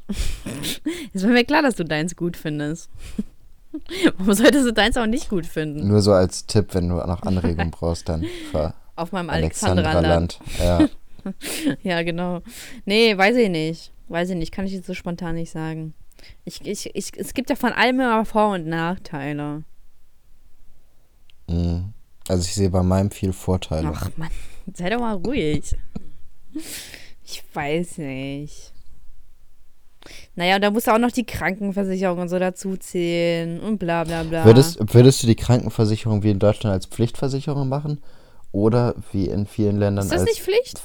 [1.12, 2.90] Ist mir klar, dass du deins gut findest.
[4.18, 5.88] Warum solltest du deins auch nicht gut finden?
[5.88, 10.40] Nur so als Tipp, wenn du noch Anregungen brauchst, dann für Auf meinem Alexandra-Land.
[10.58, 10.88] Ja.
[11.82, 12.42] Ja, genau.
[12.84, 13.92] Nee, weiß ich nicht.
[14.08, 14.52] Weiß ich nicht.
[14.52, 15.94] Kann ich jetzt so spontan nicht sagen.
[16.44, 19.62] Ich, ich, ich, es gibt ja von allem immer Vor- und Nachteile.
[21.48, 21.92] Mhm.
[22.28, 23.92] Also ich sehe bei meinem viel Vorteile.
[23.94, 24.30] Ach Mann,
[24.74, 25.76] sei doch mal ruhig.
[27.32, 28.72] Ich weiß nicht.
[30.34, 34.04] Naja, und da musst du auch noch die Krankenversicherung und so dazu zählen und bla
[34.04, 34.44] bla bla.
[34.44, 38.02] Würdest, würdest du die Krankenversicherung wie in Deutschland als Pflichtversicherung machen?
[38.50, 40.82] Oder wie in vielen Ländern ist das als nicht Pflicht?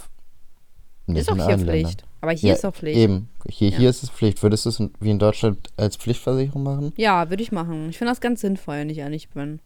[1.07, 1.65] Nicht ist auch hier Pflicht.
[1.65, 1.95] Ländern.
[2.21, 2.97] Aber hier Ja, ist auch Pflicht.
[2.97, 3.29] Eben.
[3.49, 3.77] Hier, Ja.
[3.77, 4.41] hier ist es Pflicht.
[4.41, 6.93] Würdest du es wie in Deutschland als Pflichtversicherung machen?
[6.95, 7.89] Ja, würde ich machen.
[7.89, 9.59] Ich finde das ganz sinnvoll, wenn ich ehrlich bin.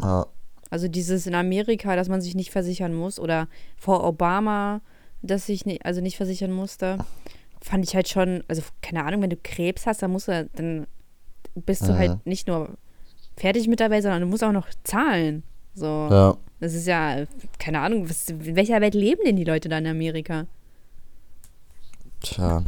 [0.00, 0.26] Ja.
[0.70, 4.80] Also dieses in Amerika, dass man sich nicht versichern muss oder vor Obama,
[5.22, 6.98] dass ich nicht, also nicht versichern musste,
[7.60, 10.86] fand ich halt schon, also keine Ahnung, wenn du Krebs hast, dann musst du, dann
[11.54, 11.98] bist du Mhm.
[11.98, 12.70] halt nicht nur
[13.36, 15.42] fertig mit Welt, sondern du musst auch noch zahlen.
[15.74, 16.36] So, ja.
[16.60, 17.24] das ist ja,
[17.58, 20.46] keine Ahnung, was, in welcher Welt leben denn die Leute da in Amerika?
[22.20, 22.62] Tja.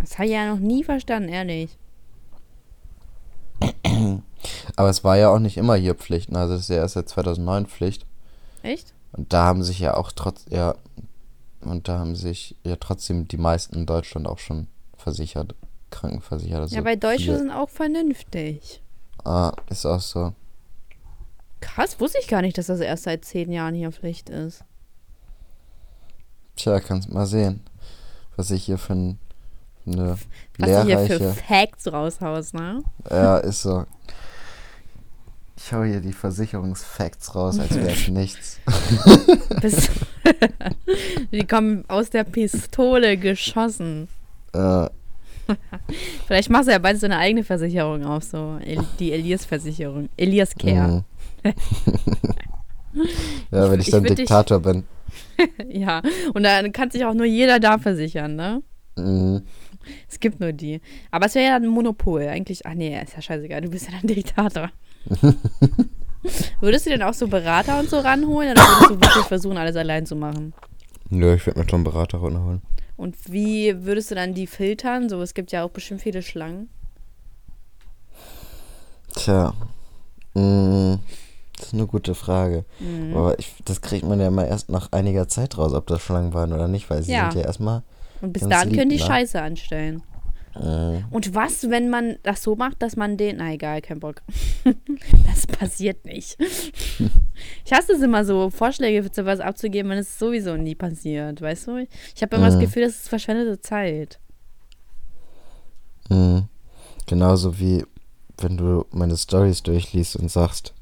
[0.00, 1.76] Das habe ich ja noch nie verstanden, ehrlich.
[4.76, 6.30] Aber es war ja auch nicht immer hier Pflicht.
[6.30, 6.38] ne?
[6.38, 8.06] Also das ist ja erst seit 2009 Pflicht.
[8.62, 8.94] Echt?
[9.12, 10.74] Und da haben sich ja auch trotz, ja,
[11.60, 15.54] und da haben sich ja trotzdem die meisten in Deutschland auch schon versichert,
[15.90, 16.60] krankenversichert.
[16.60, 17.38] Also ja, weil Deutsche viele.
[17.38, 18.82] sind auch vernünftig.
[19.24, 20.32] Ah, ist auch so.
[21.60, 24.64] Krass, wusste ich gar nicht, dass das erst seit zehn Jahren hier Pflicht ist.
[26.56, 27.60] Tja, kannst mal sehen,
[28.36, 29.18] was ich hier für ein,
[29.84, 30.14] Nö.
[30.58, 31.42] Was du hier für Lehrreiche.
[31.42, 32.82] Facts raushaust, ne?
[33.10, 33.86] Ja, ist so.
[35.56, 38.58] Ich hau hier die Versicherungsfacts raus, als wäre es nichts.
[39.60, 39.90] Bis
[41.32, 44.08] die kommen aus der Pistole geschossen.
[44.52, 44.86] Äh,
[46.26, 48.58] Vielleicht machst du ja bald so eine eigene Versicherung auf, so
[48.98, 50.08] die Elias-Versicherung.
[50.16, 51.04] Elias Care.
[51.42, 51.54] mhm.
[53.50, 54.84] ja, wenn ich Ich dann Diktator bin.
[55.68, 56.02] Ja,
[56.34, 58.62] und dann kann sich auch nur jeder da versichern, ne?
[58.96, 59.42] Mhm.
[60.08, 60.80] Es gibt nur die.
[61.10, 62.22] Aber es wäre ja ein Monopol.
[62.22, 64.70] Eigentlich, ach nee, ist ja scheißegal, du bist ja dann Diktator.
[66.60, 69.76] Würdest du denn auch so Berater und so ranholen oder würdest du wirklich versuchen, alles
[69.76, 70.52] allein zu machen?
[71.10, 72.62] Nö, ich werde mir schon einen Berater runterholen.
[72.96, 75.08] Und wie würdest du dann die filtern?
[75.08, 76.68] So, es gibt ja auch bestimmt viele Schlangen.
[79.14, 79.54] Tja.
[80.34, 80.98] Mhm.
[81.56, 82.64] Das ist eine gute Frage.
[82.78, 83.16] Mhm.
[83.16, 86.32] Aber ich, das kriegt man ja mal erst nach einiger Zeit raus, ob das Schlangen
[86.34, 87.30] waren oder nicht, weil sie Ja.
[87.30, 87.82] sind ja erstmal.
[88.20, 89.02] Und bis dahin können die ne?
[89.04, 90.02] Scheiße anstellen.
[90.60, 93.36] Äh, Und was, wenn man das so macht, dass man den.
[93.38, 94.22] Na egal, kein Bock.
[95.26, 96.36] das passiert nicht.
[97.64, 101.68] Ich hasse es immer so, Vorschläge für sowas abzugeben, wenn es sowieso nie passiert, weißt
[101.68, 101.86] du?
[102.16, 102.60] Ich habe immer das Mhm.
[102.60, 104.18] Gefühl, das ist verschwendete Zeit.
[106.08, 106.48] mh.
[107.06, 107.84] Genauso wie
[108.40, 110.72] wenn du meine Stories durchliest und sagst,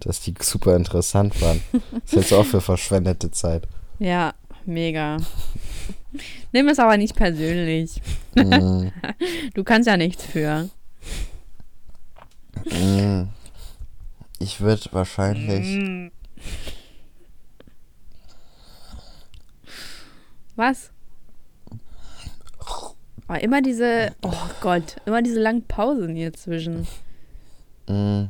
[0.00, 1.62] dass die super interessant waren.
[2.04, 3.66] Das hältst du auch für verschwendete Zeit.
[3.98, 4.34] Ja,
[4.66, 5.16] mega.
[6.52, 8.00] Nimm es aber nicht persönlich.
[9.54, 10.68] Du kannst ja nichts für.
[12.70, 13.28] Mhm.
[14.38, 15.66] Ich würde wahrscheinlich.
[15.66, 16.08] Mm.
[20.56, 20.90] Was?
[23.28, 26.86] Oh, immer diese, oh Gott, immer diese langen Pausen hier zwischen.
[27.88, 28.28] Mh,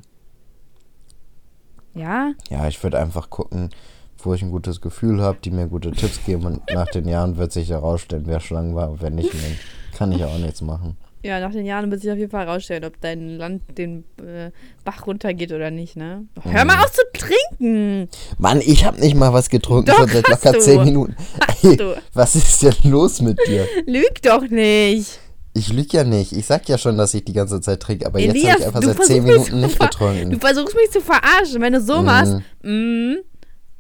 [1.95, 2.33] Ja?
[2.51, 3.71] ja, ich würde einfach gucken,
[4.19, 7.37] wo ich ein gutes Gefühl habe, die mir gute Tipps geben und nach den Jahren
[7.37, 9.33] wird sich herausstellen, wer Schlangen war und wer nicht.
[9.33, 9.59] Dann
[9.99, 10.97] kann ich auch nichts machen.
[11.25, 14.53] Ja, nach den Jahren wird sich auf jeden Fall herausstellen, ob dein Land den äh,
[14.85, 16.27] Bach runtergeht oder nicht, ne?
[16.45, 18.09] Hör mal auf zu trinken!
[18.39, 20.57] Mann, ich habe nicht mal was getrunken, Doch, schon seit locker.
[20.61, 21.17] 10 Minuten.
[21.65, 21.77] Ey,
[22.15, 23.67] was ist denn los mit dir?
[23.87, 25.19] Lüg doch nicht!
[25.55, 26.31] Ich lüge ja nicht.
[26.33, 28.67] Ich sag ja schon, dass ich die ganze Zeit trinke, aber jetzt habe Elias, ich
[28.67, 30.31] einfach seit 10 versuchst mich Minuten nicht getrunken.
[30.31, 32.05] Du versuchst mich zu verarschen, wenn du so Mhm.
[32.05, 32.33] machst.
[32.63, 33.15] Mm,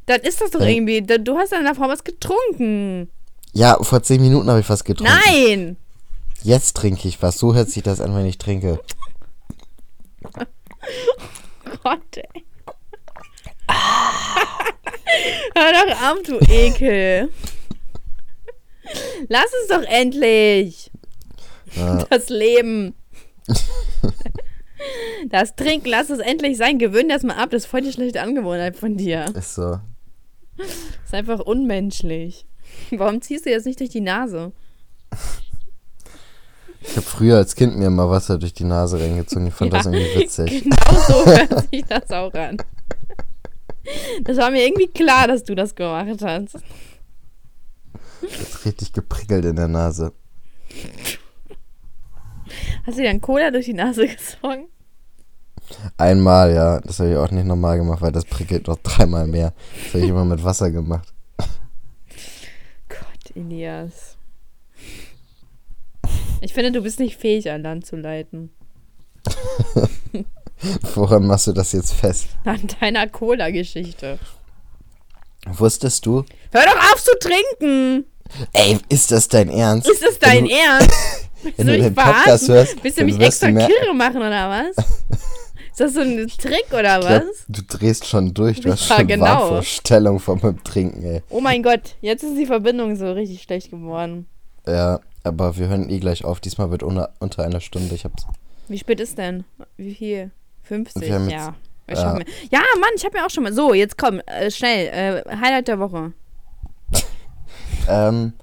[0.06, 1.02] dann ist das doch irgendwie.
[1.02, 3.08] Du hast dann davor was getrunken.
[3.52, 5.12] Ja, vor 10 Minuten habe ich was getrunken.
[5.24, 5.76] Nein!
[6.42, 7.38] Jetzt trinke ich was.
[7.38, 8.80] So hört sich das an, wenn ich trinke.
[11.82, 12.44] Gott, ey.
[15.56, 17.28] Hör doch auf, du Ekel.
[19.28, 20.90] Lass es doch endlich.
[21.74, 22.04] Ja.
[22.04, 22.94] Das Leben.
[25.28, 26.78] Das Trinken, lass es endlich sein.
[26.78, 27.50] Gewöhn das mal ab.
[27.50, 29.26] Das ist voll die schlechte Angewohnheit von dir.
[29.34, 29.80] Ist so.
[30.56, 30.68] Das
[31.04, 32.46] ist einfach unmenschlich.
[32.90, 34.52] Warum ziehst du jetzt nicht durch die Nase?
[36.80, 39.48] Ich habe früher als Kind mir immer Wasser durch die Nase reingezogen.
[39.48, 40.64] Ich fand das irgendwie witzig.
[40.68, 42.56] Genau so hört sich das auch an.
[44.22, 46.58] Das war mir irgendwie klar, dass du das gemacht hast.
[48.22, 50.12] Jetzt richtig geprickelt in der Nase.
[52.86, 54.68] Hast du dir dann Cola durch die Nase gesogen?
[55.96, 56.80] Einmal, ja.
[56.80, 59.52] Das habe ich auch nicht normal gemacht, weil das prickelt noch dreimal mehr.
[59.84, 61.12] Das habe ich immer mit Wasser gemacht.
[62.88, 64.17] Gott, Elias.
[66.40, 68.50] Ich finde, du bist nicht fähig, ein Land zu leiten.
[70.94, 72.28] Woran machst du das jetzt fest?
[72.44, 74.18] An deiner Cola-Geschichte.
[75.46, 76.24] Wusstest du?
[76.52, 78.04] Hör doch auf zu trinken!
[78.52, 79.88] Ey, ist das dein Ernst?
[79.88, 80.90] Ist das dein Wenn du- Ernst?
[81.42, 82.54] Willst Wenn du den Podcast verarschen?
[82.54, 84.76] hörst, Willst du mich extra kirre machen oder was?
[85.70, 87.44] Ist das so ein Trick oder glaub, was?
[87.46, 88.60] du drehst schon durch.
[88.60, 89.24] Du hast Ja, schon genau.
[89.26, 91.22] Wahnvorstellung vom Trinken, ey.
[91.30, 94.26] Oh mein Gott, jetzt ist die Verbindung so richtig schlecht geworden.
[94.66, 94.98] Ja,
[95.28, 96.40] aber wir hören eh gleich auf.
[96.40, 97.94] Diesmal wird unter, unter einer Stunde.
[97.94, 98.26] Ich hab's.
[98.68, 99.44] Wie spät ist denn?
[99.76, 100.30] Wie viel?
[100.64, 101.02] 50?
[101.02, 101.54] Wir haben Ja.
[101.86, 102.04] Ich ja.
[102.04, 103.52] hab mir, ja, Mann, ich habe mir auch schon mal.
[103.52, 104.88] So, jetzt komm, äh, schnell.
[105.26, 106.12] Äh, Highlight der Woche.
[107.90, 108.34] Ähm,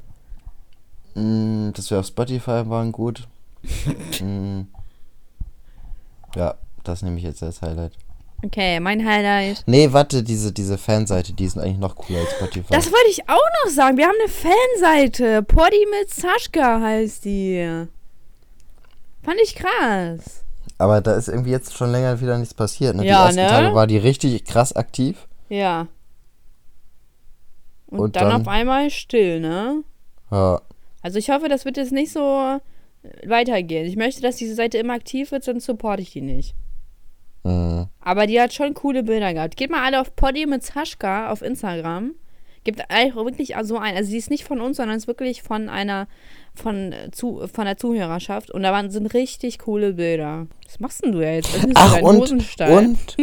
[1.13, 3.27] mh, dass wir auf Spotify waren gut.
[4.19, 4.65] Mh,
[6.36, 7.91] ja, das nehme ich jetzt als Highlight.
[8.45, 9.63] Okay, mein Highlight.
[9.65, 12.67] Nee, warte, diese, diese Fanseite, die sind eigentlich noch cooler als Spotify.
[12.71, 13.97] Das wollte ich auch noch sagen.
[13.97, 15.41] Wir haben eine Fanseite.
[15.43, 17.85] Poddy mit Saschka heißt die.
[19.23, 20.43] Fand ich krass.
[20.77, 22.95] Aber da ist irgendwie jetzt schon länger wieder nichts passiert.
[22.95, 23.05] Ne?
[23.05, 23.47] Ja, die ersten ne?
[23.47, 25.27] Tage war die richtig krass aktiv.
[25.49, 25.87] Ja.
[27.87, 29.83] Und, Und dann, dann- auf einmal still, ne?
[30.31, 30.61] Ja,
[31.01, 33.85] Also ich hoffe, das wird jetzt nicht so äh, weitergehen.
[33.85, 36.55] Ich möchte, dass diese Seite immer aktiv wird, sonst supporte ich die nicht.
[38.01, 39.55] Aber die hat schon coole Bilder gehabt.
[39.57, 42.11] Geht mal alle auf Poddy mit Saschka auf Instagram.
[42.63, 45.69] Gibt eigentlich wirklich so ein, also sie ist nicht von uns, sondern ist wirklich von
[45.69, 46.07] einer,
[46.55, 48.49] von, zu, von der Zuhörerschaft.
[48.49, 50.47] Und da waren, sind richtig coole Bilder.
[50.65, 51.53] Was machst denn du ja jetzt?
[51.55, 53.17] Öffnest du Ach, deinen und, und,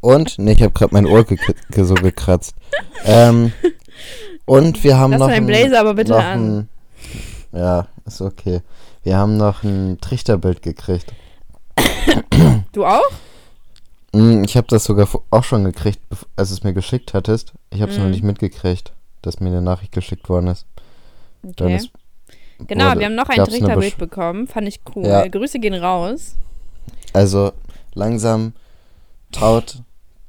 [0.00, 1.36] und, nee, ich habe gerade mein Ohr ge
[1.72, 2.54] ge so gekratzt.
[3.04, 3.52] ähm,
[4.44, 6.68] und wir haben Lass noch ein- Blazer aber bitte an.
[7.52, 8.60] Ein, ja, ist okay.
[9.02, 11.12] Wir haben noch ein Trichterbild gekriegt.
[12.72, 13.02] Du auch?
[14.14, 16.00] Mm, Ich habe das sogar auch schon gekriegt,
[16.36, 17.52] als du es mir geschickt hattest.
[17.70, 18.10] Ich habe es noch Mhm.
[18.12, 18.92] nicht mitgekriegt,
[19.22, 20.66] dass mir eine Nachricht geschickt worden ist.
[21.42, 21.76] Dann Okay.
[21.76, 21.90] ist
[22.66, 24.46] Genau, wurde- wir haben noch ein Trichterbild bekommen.
[24.46, 25.04] Fand ich cool.
[25.06, 25.26] Ja.
[25.26, 26.36] Grüße gehen raus.
[27.12, 27.52] Also
[27.94, 28.52] langsam
[29.32, 29.78] traut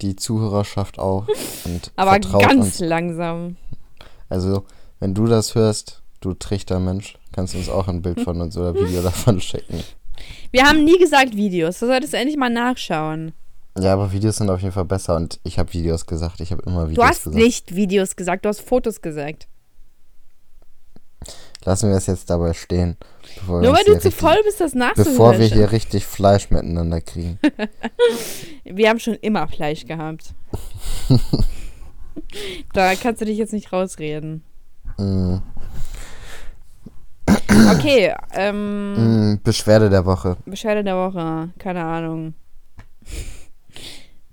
[0.02, 1.28] die Zuhörerschaft auch
[1.66, 2.80] und Aber ganz uns.
[2.80, 3.58] langsam.
[4.30, 4.66] Also,
[5.00, 8.74] wenn du das hörst, du Trichtermensch, kannst du uns auch ein Bild von uns oder
[8.74, 9.84] Video davon schicken.
[10.52, 11.80] Wir haben nie gesagt Videos.
[11.80, 13.34] Du solltest endlich mal nachschauen.
[13.78, 16.40] Ja, aber Videos sind auf jeden Fall besser und ich habe Videos gesagt.
[16.40, 17.36] Ich habe immer Videos Du hast gesagt.
[17.44, 19.48] nicht Videos gesagt, du hast Fotos gesagt.
[21.66, 22.96] Lassen wir es jetzt dabei stehen.
[23.48, 25.12] Nur weil du zu richtig- voll bist, das nachzuhören.
[25.12, 27.40] Bevor wir hier richtig Fleisch miteinander kriegen.
[28.64, 30.34] Wir haben schon immer Fleisch gehabt.
[32.74, 34.44] da kannst du dich jetzt nicht rausreden.
[34.98, 35.38] mm,
[37.74, 40.38] Okay, ähm, mm, Beschwerde der Woche.
[40.46, 41.50] Beschwerde der Woche.
[41.58, 42.34] Keine Ahnung.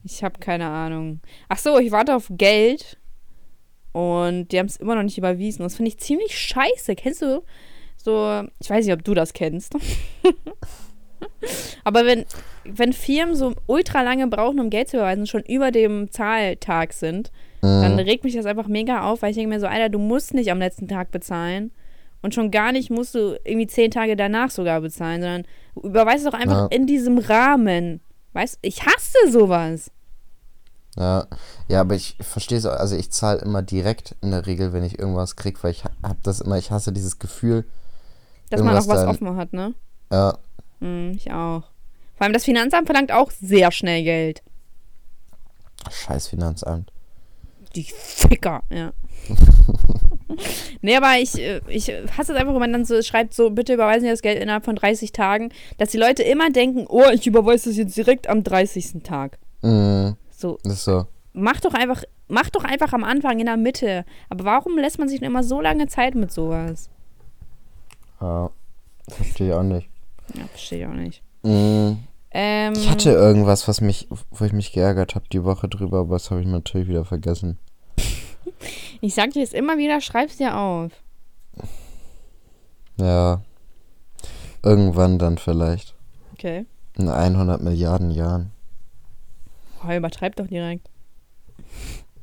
[0.05, 1.21] Ich habe keine Ahnung.
[1.49, 2.99] Ach so, ich warte auf Geld.
[3.93, 5.63] Und die haben es immer noch nicht überwiesen.
[5.63, 6.95] Das finde ich ziemlich scheiße.
[6.97, 7.43] Kennst du
[7.97, 9.75] so, ich weiß nicht, ob du das kennst.
[11.85, 12.25] Aber wenn,
[12.65, 17.31] wenn Firmen so ultra lange brauchen, um Geld zu überweisen, schon über dem Zahltag sind,
[17.61, 20.01] dann Mm, regt mich das einfach mega auf, weil ich denke mir so, Alter, du
[20.01, 21.71] musst nicht am letzten Tag bezahlen.
[22.21, 25.45] Und schon gar nicht musst du irgendwie zehn Tage danach sogar bezahlen, sondern
[25.81, 26.77] überweist doch einfach Ja.
[26.77, 28.01] in diesem Rahmen.
[28.33, 29.91] Weißt ich hasse sowas.
[30.97, 31.27] ja.
[31.69, 34.99] ja, aber ich verstehe so, also ich zahle immer direkt in der Regel, wenn ich
[34.99, 37.65] irgendwas kriege, weil ich ha- hab das immer, ich hasse dieses Gefühl,
[38.51, 39.75] Dass man auch was dann- offen hat, ne?
[40.11, 40.39] ja,
[40.81, 41.63] Hm, ich auch.
[42.17, 44.43] Vor allem das Finanzamt verlangt auch sehr schnell Geld.
[45.91, 46.91] scheiß Finanzamt.
[47.75, 48.93] Die Ficker, ja.
[50.83, 53.75] nee, aber ich, äh, ich hasse es einfach, wenn man dann so schreibt, so, bitte
[53.75, 57.27] überweisen Sie das Geld innerhalb von 30 Tagen, dass die Leute immer denken, oh, ich
[57.27, 59.03] überweise das jetzt direkt am 30.
[59.03, 59.39] Tag.
[59.63, 61.07] Mm, So, das ist so.
[61.33, 64.05] mach doch einfach, mach doch einfach am Anfang in der Mitte.
[64.29, 66.91] Aber warum lässt man sich denn immer so lange Zeit mit sowas?
[68.21, 68.51] Ja,
[69.09, 69.89] verstehe ich auch nicht.
[70.35, 71.23] Ja, verstehe ich auch nicht.
[71.43, 71.93] Mm,
[72.35, 76.15] Ähm, ich hatte irgendwas, was mich, wo ich mich geärgert habe die Woche drüber, aber
[76.15, 77.59] das habe ich natürlich wieder vergessen.
[79.03, 80.93] Ich sag dir jetzt immer wieder, schreib's dir auf.
[82.97, 83.43] Ja,
[84.63, 85.95] irgendwann dann vielleicht.
[86.33, 86.65] Okay.
[86.97, 88.53] In 100 Milliarden Jahren.
[89.85, 90.89] Oh, übertreib doch direkt.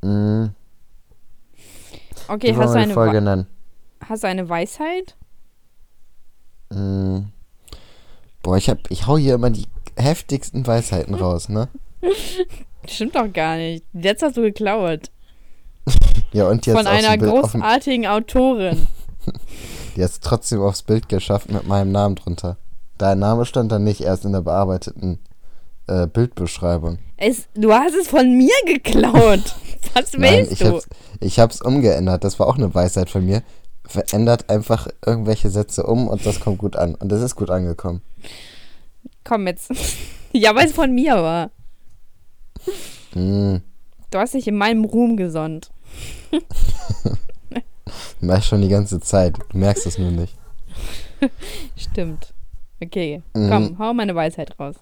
[0.01, 0.47] Mm,
[2.30, 3.47] Okay, hast du, eine, Folge nennen?
[4.07, 5.17] hast du eine Weisheit?
[6.69, 7.21] Mm,
[8.43, 9.65] boah, ich hab, ich hau hier immer die
[9.97, 11.67] heftigsten Weisheiten raus, ne?
[12.88, 13.84] Stimmt doch gar nicht.
[13.93, 15.11] Jetzt hast du geklaut.
[16.31, 18.87] Ja, und jetzt Von einer Bild- auf dem- großartigen Autorin.
[19.95, 22.57] Die hat es trotzdem aufs Bild geschafft mit meinem Namen drunter.
[22.97, 25.19] Dein Name stand dann nicht erst in der bearbeiteten
[25.87, 26.99] äh, Bildbeschreibung.
[27.17, 29.55] Es, du hast es von mir geklaut.
[29.93, 30.73] Was Nein, willst ich du?
[30.73, 30.87] hab's,
[31.19, 32.23] ich hab's umgeändert.
[32.23, 33.41] Das war auch eine Weisheit von mir.
[33.85, 36.93] Verändert einfach irgendwelche Sätze um und das kommt gut an.
[36.95, 38.01] Und das ist gut angekommen.
[39.23, 39.71] Komm jetzt.
[40.31, 41.49] ja, weil es von mir war.
[43.15, 43.57] Mm,
[44.11, 45.69] Du hast dich in meinem Ruhm gesonnt.
[48.21, 49.37] mach schon die ganze Zeit.
[49.49, 50.35] Du merkst es nur nicht.
[51.75, 52.33] Stimmt.
[52.81, 53.49] Okay, Mhm.
[53.49, 54.75] komm, hau meine Weisheit raus.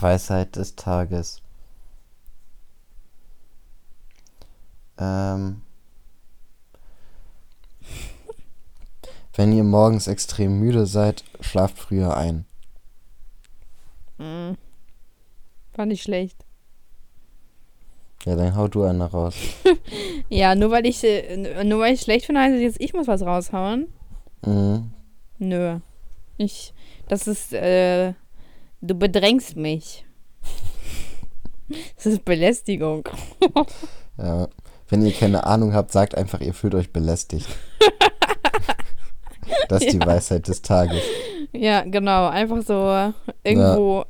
[0.00, 1.42] Weisheit des Tages.
[4.98, 5.62] Ähm,
[9.34, 12.44] wenn ihr morgens extrem müde seid, schlaft früher ein.
[14.18, 14.56] Mhm.
[15.74, 16.41] War nicht schlecht.
[18.24, 19.34] Ja, dann hau du einer raus.
[20.28, 23.06] Ja, nur weil ich äh, nur weil ich schlecht finde, heißt es jetzt, ich muss
[23.06, 23.88] was raushauen.
[24.46, 24.90] Mhm.
[25.38, 25.78] Nö.
[26.38, 26.72] Ich,
[27.08, 28.14] das ist, äh,
[28.80, 30.04] du bedrängst mich.
[31.96, 33.08] Das ist Belästigung.
[34.18, 34.46] Ja.
[34.88, 37.48] Wenn ihr keine Ahnung habt, sagt einfach, ihr fühlt euch belästigt.
[39.68, 40.06] Das ist die Ja.
[40.06, 41.00] Weisheit des Tages.
[41.52, 42.28] Ja, genau.
[42.28, 43.12] Einfach so
[43.42, 44.00] irgendwo.
[44.00, 44.06] Ja.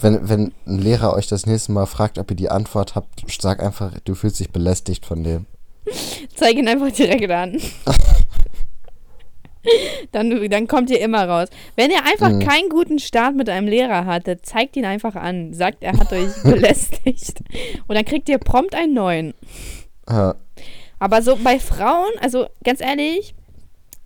[0.00, 3.62] Wenn, wenn ein Lehrer euch das nächste Mal fragt, ob ihr die Antwort habt, sag
[3.62, 5.46] einfach, du fühlst dich belästigt von dem.
[6.36, 7.60] Zeig ihn einfach direkt an.
[10.12, 11.48] dann, dann kommt ihr immer raus.
[11.76, 12.40] Wenn ihr einfach Mhm.
[12.40, 15.52] keinen guten Start mit einem Lehrer hattet, zeigt ihn einfach an.
[15.52, 17.40] Sagt, er hat euch belästigt.
[17.86, 19.34] Und dann kriegt ihr prompt einen neuen.
[20.08, 20.34] Ja.
[20.98, 23.34] Aber so bei Frauen, also ganz ehrlich,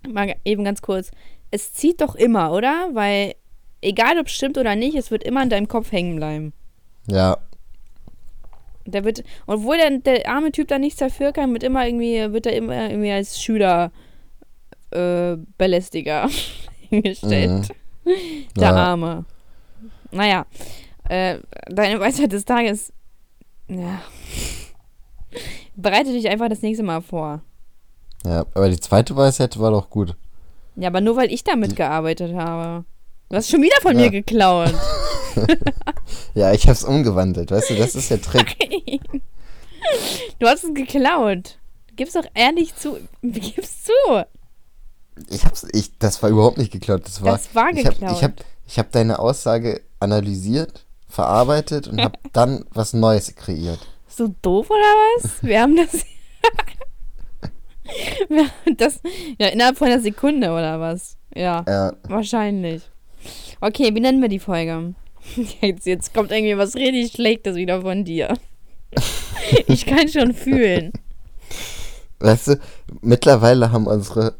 [0.09, 1.11] mal eben ganz kurz,
[1.51, 2.91] es zieht doch immer, oder?
[2.93, 3.35] Weil
[3.85, 6.53] egal ob es stimmt oder nicht, es wird immer in deinem Kopf hängen bleiben.
[7.11, 7.37] Ja,
[8.87, 12.47] Der wird, obwohl der, der arme Typ da nichts dafür kann, wird immer irgendwie, wird
[12.47, 13.93] er immer irgendwie als Schüler
[14.91, 16.29] äh, Belästiger
[16.91, 17.69] hingestellt.
[18.57, 18.75] Der Ja.
[18.77, 19.25] Arme.
[20.11, 20.47] Naja,
[21.09, 22.93] äh, deine Weisheit des Tages,
[23.69, 24.01] ja.
[25.77, 27.43] Bereite dich einfach das nächste Mal vor.
[28.25, 28.45] ja.
[28.55, 30.15] Aber die zweite Weisheit war doch gut.
[30.77, 32.85] Ja, aber nur weil ich damit gearbeitet habe.
[33.29, 34.05] Du hast schon wieder von Ja.
[34.05, 34.75] mir geklaut.
[36.35, 38.57] Ja, ich hab's umgewandelt, weißt du, das ist der Trick.
[40.39, 41.59] Du hast es geklaut.
[41.97, 42.99] Gib's doch ehrlich zu.
[43.23, 43.93] Gib's zu.
[45.31, 47.03] Ich hab's, ich, das war überhaupt nicht geklaut.
[47.05, 48.17] Das war, Das war ich hab, geklaut.
[48.17, 48.33] ich hab,
[48.67, 53.81] ich hab deine Aussage analysiert, verarbeitet und hab dann was Neues kreiert.
[54.09, 54.79] So doof oder
[55.19, 55.43] was?
[55.43, 55.93] Wir haben das.
[58.29, 59.01] Wir haben das.
[59.39, 61.17] Ja, innerhalb von einer Sekunde oder was?
[61.35, 62.83] Ja, Ja, wahrscheinlich.
[63.61, 64.95] Okay, wie nennen wir die Folge?
[65.61, 68.37] Jetzt, jetzt kommt irgendwie was richtig Schlechtes wieder von dir.
[69.67, 70.91] Ich kann schon fühlen.
[72.21, 72.61] weißt du,
[73.03, 74.37] mittlerweile haben unsere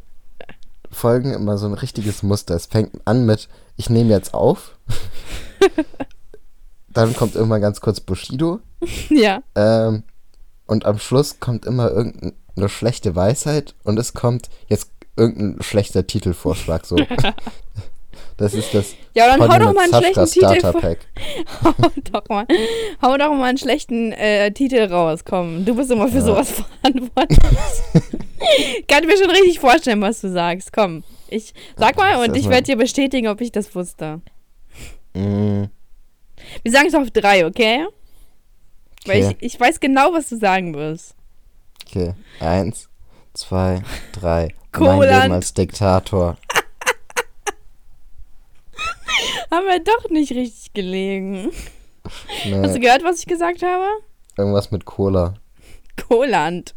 [0.89, 2.55] Folgen immer so ein richtiges Muster.
[2.55, 4.77] Es fängt an mit, ich nehme jetzt auf.
[6.89, 8.61] dann kommt irgendwann ganz kurz Bushido.
[9.09, 9.43] Ja.
[9.53, 10.03] Ähm,
[10.65, 16.85] und am Schluss kommt immer irgendeine schlechte Weisheit und es kommt jetzt irgendein schlechter Titelvorschlag.
[16.85, 16.97] So.
[18.37, 20.97] Das ist das Ja, dann hau doch mal einen Sascha schlechten Titel.
[21.63, 21.73] Hau
[22.11, 22.45] doch mal,
[23.01, 25.63] hau doch mal einen schlechten äh, Titel raus, komm.
[25.65, 26.21] Du bist immer für Ja.
[26.25, 27.39] sowas verantwortlich.
[28.87, 30.73] Kann mir schon richtig vorstellen, was du sagst.
[30.73, 34.21] Komm, ich sag mal und ich werde dir bestätigen, ob ich das wusste.
[35.13, 35.63] Mm,
[36.63, 37.85] Wir sagen es auf drei, okay?
[39.05, 39.35] Weil Okay.
[39.39, 41.15] ich, ich weiß genau, was du sagen wirst.
[41.87, 42.13] okay.
[42.39, 42.89] Eins,
[43.33, 43.81] zwei,
[44.11, 44.49] drei.
[44.77, 44.99] Mein.
[44.99, 46.37] Leben als Diktator.
[49.51, 51.51] Haben wir doch nicht richtig gelegen.
[52.03, 53.85] Hast du Nee, gehört, was ich gesagt habe?
[54.37, 55.35] irgendwas mit Cola.
[56.07, 56.75] Koland.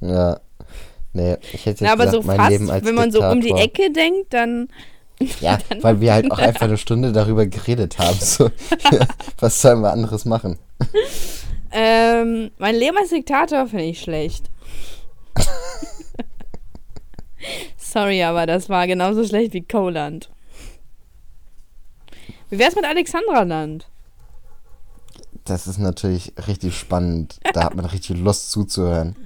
[0.00, 0.40] Ja.
[1.12, 3.22] Nee, ich hätte jetzt Na, aber gesagt, so mein fast, Leben als wenn man so
[3.22, 3.64] um die Diktator.
[3.64, 4.68] Ecke denkt, dann.
[5.40, 8.18] Ja, weil wir halt auch einfach eine Stunde darüber geredet haben.
[8.18, 8.50] So,
[9.38, 10.58] was sollen wir anderes machen?
[11.70, 14.50] Ähm, mein Leben als Diktator finde ich schlecht.
[17.76, 20.30] Sorry, aber das war genauso schlecht wie Coland.
[22.52, 23.88] Wie wär's mit Alexandraland?
[25.46, 27.40] Das ist natürlich richtig spannend.
[27.54, 29.16] Da hat man richtig Lust zuzuhören.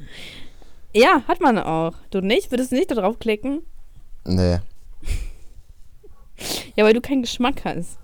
[0.94, 1.92] Ja, hat man auch.
[2.10, 2.52] Du nicht?
[2.52, 3.62] Würdest du nicht da drauf klicken?
[4.24, 4.60] Nee,
[6.76, 7.98] Ja, weil du keinen Geschmack hast.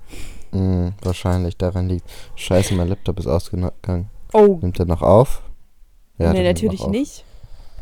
[0.51, 2.11] mm, wahrscheinlich daran liegt.
[2.35, 4.11] Scheiße, mein Laptop ist ausgegangen.
[4.33, 4.59] Oh.
[4.61, 5.43] Nimmt er noch auf?
[6.19, 7.25] nee, der nimmt natürlich nicht.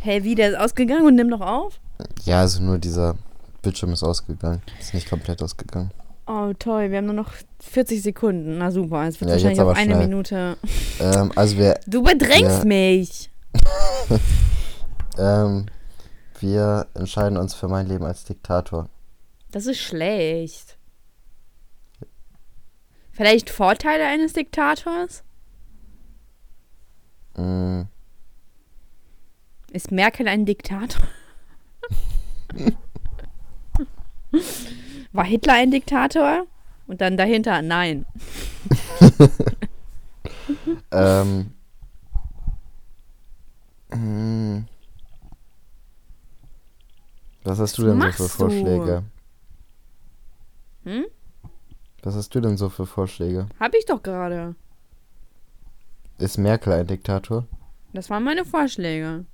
[0.01, 1.81] Hey, wie, der ist ausgegangen und nimm noch auf?
[2.25, 3.17] Ja, also nur dieser
[3.63, 4.61] Bildschirm ist ausgegangen.
[4.79, 5.91] Ist nicht komplett ausgegangen.
[6.33, 6.91] Oh, toll.
[6.93, 8.59] Wir haben nur noch 40 Sekunden.
[8.59, 10.07] Na super, es wird Ja, wahrscheinlich auf eine schnell.
[10.07, 10.57] Minute.
[11.01, 12.65] Ähm, also wir, Du bedrängst Ja.
[12.65, 13.31] mich.
[15.19, 15.67] ähm,
[16.39, 18.89] wir entscheiden uns für mein Leben als Diktator.
[19.51, 20.77] Das ist schlecht.
[23.11, 25.25] Vielleicht Vorteile eines Diktators?
[27.37, 27.83] Mm,
[29.73, 31.03] Ist Merkel ein Diktator?
[35.13, 36.47] War Hitler ein Diktator?
[36.87, 38.05] Und dann dahinter nein.
[40.91, 41.53] ähm,
[43.91, 44.65] mm,
[47.45, 48.29] was hast du Was denn so machst für du?
[48.29, 49.05] Vorschläge?
[50.85, 51.05] Hm?
[52.03, 53.47] Was hast du denn so für Vorschläge?
[53.59, 54.55] Hab ich doch gerade.
[56.19, 57.47] Ist Merkel ein Diktator?
[57.93, 59.25] Das waren meine Vorschläge.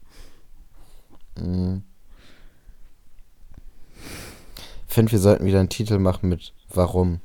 [1.36, 1.78] Mm.
[4.85, 7.20] Ich finde, wir sollten wieder einen Titel machen mit Warum.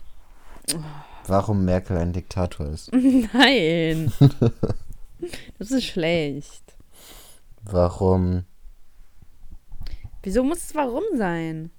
[1.26, 2.92] Warum Merkel ein Diktator ist.
[3.34, 4.12] Nein.
[5.60, 6.64] Das ist schlecht.
[7.62, 8.46] Warum.
[10.24, 11.70] Wieso muss es warum sein?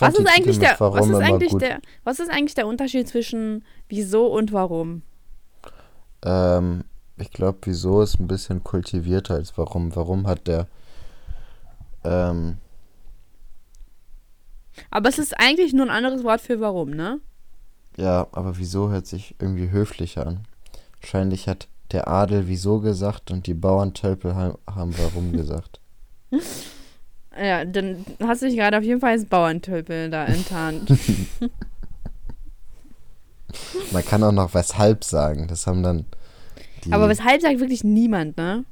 [0.00, 3.66] Was ist eigentlich der Warum was ist eigentlich der was ist eigentlich der Unterschied zwischen
[3.90, 5.02] wieso und warum?
[6.24, 6.84] Ähm,
[7.18, 9.94] ich glaube, wieso ist ein bisschen kultivierter als warum.
[9.94, 10.68] Warum hat der.
[12.02, 12.56] Ähm,
[14.90, 17.20] Aber es ist eigentlich nur ein anderes Wort für warum, ne?
[17.96, 20.40] ja, aber wieso hört sich irgendwie höflicher an.
[21.00, 25.80] Wahrscheinlich hat der Adel wieso gesagt und die Bauerntölpel ha- haben warum gesagt.
[27.38, 30.88] Ja, dann hast du dich gerade auf jeden Fall als Bauerntölpel da enttarnt.
[33.92, 35.46] Man kann auch noch weshalb sagen.
[35.48, 36.04] Das haben dann.
[36.90, 38.64] Aber weshalb sagt wirklich niemand, ne?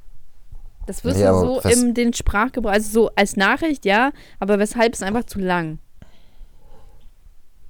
[0.87, 4.93] Das wirst Nee, du so in den Sprachgebrauch, also so als Nachricht, ja, aber weshalb
[4.93, 5.79] ist einfach zu lang.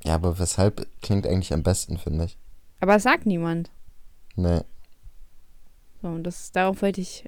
[0.06, 2.38] Ja, aber weshalb klingt eigentlich am besten, finde ich.
[2.80, 3.72] Aber das sagt niemand.
[4.36, 4.62] Nee.
[6.02, 7.26] So, und das, darauf wollte ich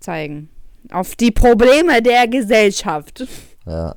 [0.00, 0.50] zeigen.
[0.90, 3.26] Auf die Probleme der Gesellschaft.
[3.66, 3.96] Ja.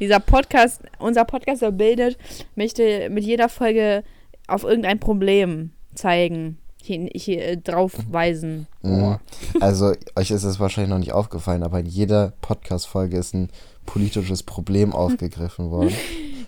[0.00, 2.16] Dieser Podcast, unser Podcast, der bildet,
[2.54, 4.04] möchte mit jeder Folge
[4.46, 8.66] auf irgendein Problem zeigen, hier, hier äh, drauf weisen.
[8.82, 9.18] Mhm.
[9.60, 13.50] Also, euch ist es wahrscheinlich noch nicht aufgefallen, aber in jeder Podcast-Folge ist ein
[13.84, 15.94] politisches Problem aufgegriffen worden,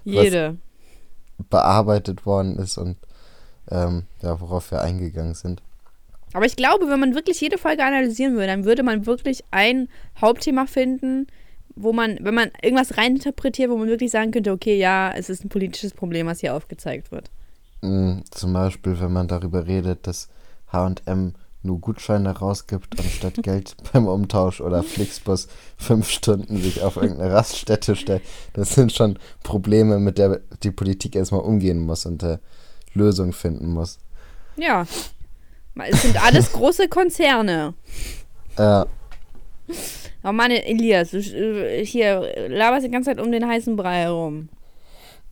[0.05, 0.57] Jede.
[1.48, 2.96] bearbeitet worden ist und
[3.70, 5.62] ähm, ja, worauf wir eingegangen sind.
[6.32, 9.88] Aber ich glaube, wenn man wirklich jede Folge analysieren würde, dann würde man wirklich ein
[10.20, 11.26] Hauptthema finden,
[11.74, 15.44] wo man, wenn man irgendwas reininterpretiert, wo man wirklich sagen könnte, okay, ja, es ist
[15.44, 17.30] ein politisches Problem, was hier aufgezeigt wird.
[17.82, 20.28] Mhm, zum Beispiel, wenn man darüber redet, dass
[20.72, 27.32] HM nur Gutscheine rausgibt, anstatt Geld beim Umtausch oder Flixbus fünf Stunden sich auf irgendeine
[27.32, 28.22] Raststätte stellt.
[28.54, 32.38] Das sind schon Probleme, mit der die Politik erstmal umgehen muss und äh,
[32.94, 33.98] Lösungen finden muss.
[34.56, 34.86] Ja.
[35.76, 37.74] Es sind alles große Konzerne.
[38.56, 38.84] Äh,
[40.22, 44.48] Oh Mann, Elias, du äh, hier laberst die ganze Zeit um den heißen Brei herum.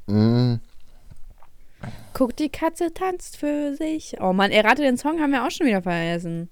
[0.07, 0.61] mh,
[2.19, 4.17] Guck, die Katze tanzt für sich.
[4.21, 6.51] Oh Mann, errate den Song haben wir auch schon wieder vergessen.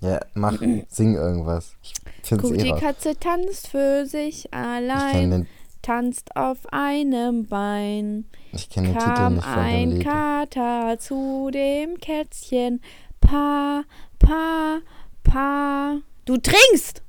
[0.00, 0.58] ja, mach,
[0.88, 1.76] sing irgendwas.
[1.82, 1.92] Ich
[2.22, 2.80] find's Guck, eh die raus.
[2.80, 5.46] Katze tanzt für sich allein, den,
[5.82, 8.24] tanzt auf einem Bein.
[8.52, 10.02] ich kenn den Titel nicht von dem ein Lied.
[10.02, 12.80] Kater zu dem Kätzchen.
[13.20, 13.84] Pa,
[14.18, 14.78] pa,
[15.24, 15.98] pa.
[16.24, 17.02] Du trinkst!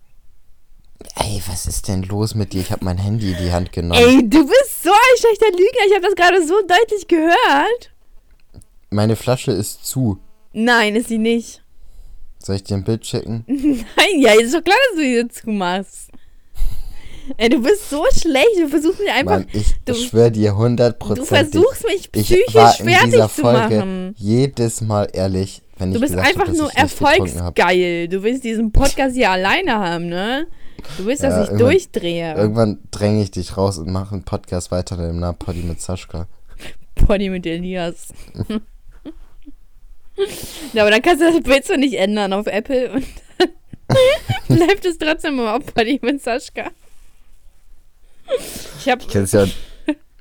[1.16, 2.60] Ey, was ist denn los mit dir?
[2.60, 4.01] Ich habe mein Handy in die Hand genommen.
[4.01, 5.88] Ey, du bist so ein schlechter Lügner.
[5.88, 7.93] Ich habe das gerade so deutlich gehört.
[8.94, 10.20] Meine Flasche ist zu.
[10.54, 11.62] Nein, ist sie nicht.
[12.38, 13.44] Soll ich dir ein Bild schicken?
[13.48, 16.10] Nein, ja, ist doch klar, dass du die dazu machst.
[17.38, 18.50] Ey, du bist so schlecht.
[18.60, 19.39] Du versuchst mich einfach.
[19.39, 21.28] Mann, ich du- schwöre dir Du hundertprozentig.
[21.28, 24.16] versuchst mich Ich psychisch war in fertig dieser zu Folge machen.
[24.18, 26.84] jedes Mal ehrlich, wenn ich Du bist gesagt hab, einfach dass nur ich hab.
[26.84, 28.08] erfolgsgeil.
[28.10, 30.48] Du willst diesen Podcast hier alleine haben, ne?
[30.98, 32.36] Du willst, dass Ja, ich durchdrehe.
[32.36, 36.28] Irgendwann dränge ich dich raus und mache einen Podcast weiter im Namen Poddy mit Saschka.
[36.96, 38.10] Poddy mit Elias.
[40.74, 43.05] ja, aber dann kannst du das Bild so nicht ändern auf Apple und
[43.88, 46.72] dann bleibt es trotzdem immer auf Poddy mit Sascha.
[48.80, 49.01] Ich hab.
[49.01, 49.47] Ich kann es ja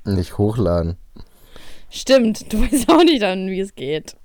[0.05, 0.97] nicht hochladen.
[1.89, 4.15] Stimmt, du weißt auch nicht dann, wie es geht.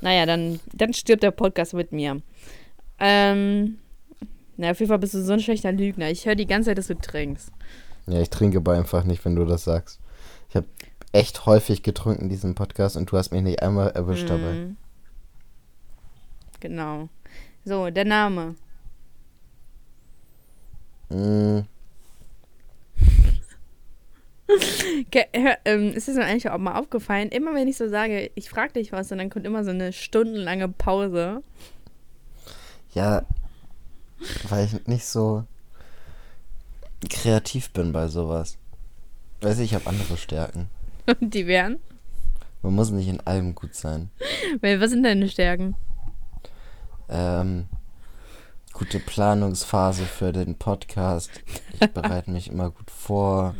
[0.00, 2.20] naja, dann, dann stirbt der Podcast mit mir.
[2.98, 3.78] Ähm.
[4.56, 6.10] Na, auf jeden Fall bist du so ein schlechter Lügner.
[6.10, 7.50] Ich höre die ganze Zeit, dass du trinkst.
[8.06, 10.00] Ja, ich trinke aber einfach nicht, wenn du das sagst.
[11.12, 14.52] Echt häufig getrunken in diesem Podcast und du hast mich nicht einmal erwischt dabei.
[14.52, 14.76] Mhm.
[16.60, 17.08] Genau.
[17.64, 18.54] So, der Name.
[21.12, 21.62] Mm,
[25.34, 28.48] hör, ähm, ist es mir eigentlich auch mal aufgefallen, immer wenn ich so sage, ich
[28.48, 31.42] frage dich was und dann kommt immer so eine stundenlange Pause.
[32.94, 33.22] ja,
[34.48, 35.44] weil ich nicht so
[37.08, 38.58] kreativ bin bei sowas.
[39.40, 40.68] Weiß ich, ich habe andere Stärken.
[41.18, 41.78] Und die wären?
[42.62, 44.10] Man muss nicht in allem gut sein.
[44.60, 45.76] Weil, was sind deine Stärken?
[47.08, 47.66] Ähm,
[48.72, 51.30] gute Planungsphase für den Podcast.
[51.72, 53.54] Ich bereite mich immer gut vor.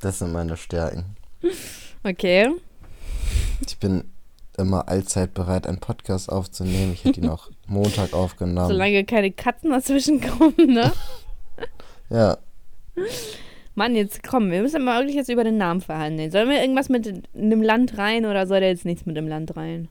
[0.00, 1.16] Das sind meine Stärken.
[2.04, 2.50] Okay.
[3.66, 4.04] Ich bin
[4.58, 6.92] immer allzeit bereit, einen Podcast aufzunehmen.
[6.92, 8.68] Ich hätte ihn auch Montag aufgenommen.
[8.68, 10.92] Solange keine Katzen dazwischen kommen, ne?
[12.10, 12.36] Ja,
[13.74, 16.30] Mann, jetzt komm, wir müssen mal wirklich jetzt über den Namen verhandeln.
[16.30, 19.56] Sollen wir irgendwas mit einem Land rein oder soll da jetzt nichts mit dem Land
[19.56, 19.88] rein?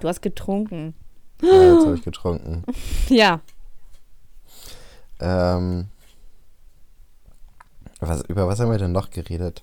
[0.00, 0.94] Du hast getrunken.
[1.42, 2.64] ja jetzt habe ich getrunken.
[3.08, 3.40] Ja.
[5.18, 5.86] Ähm,
[8.00, 9.62] was, über was haben wir denn noch geredet?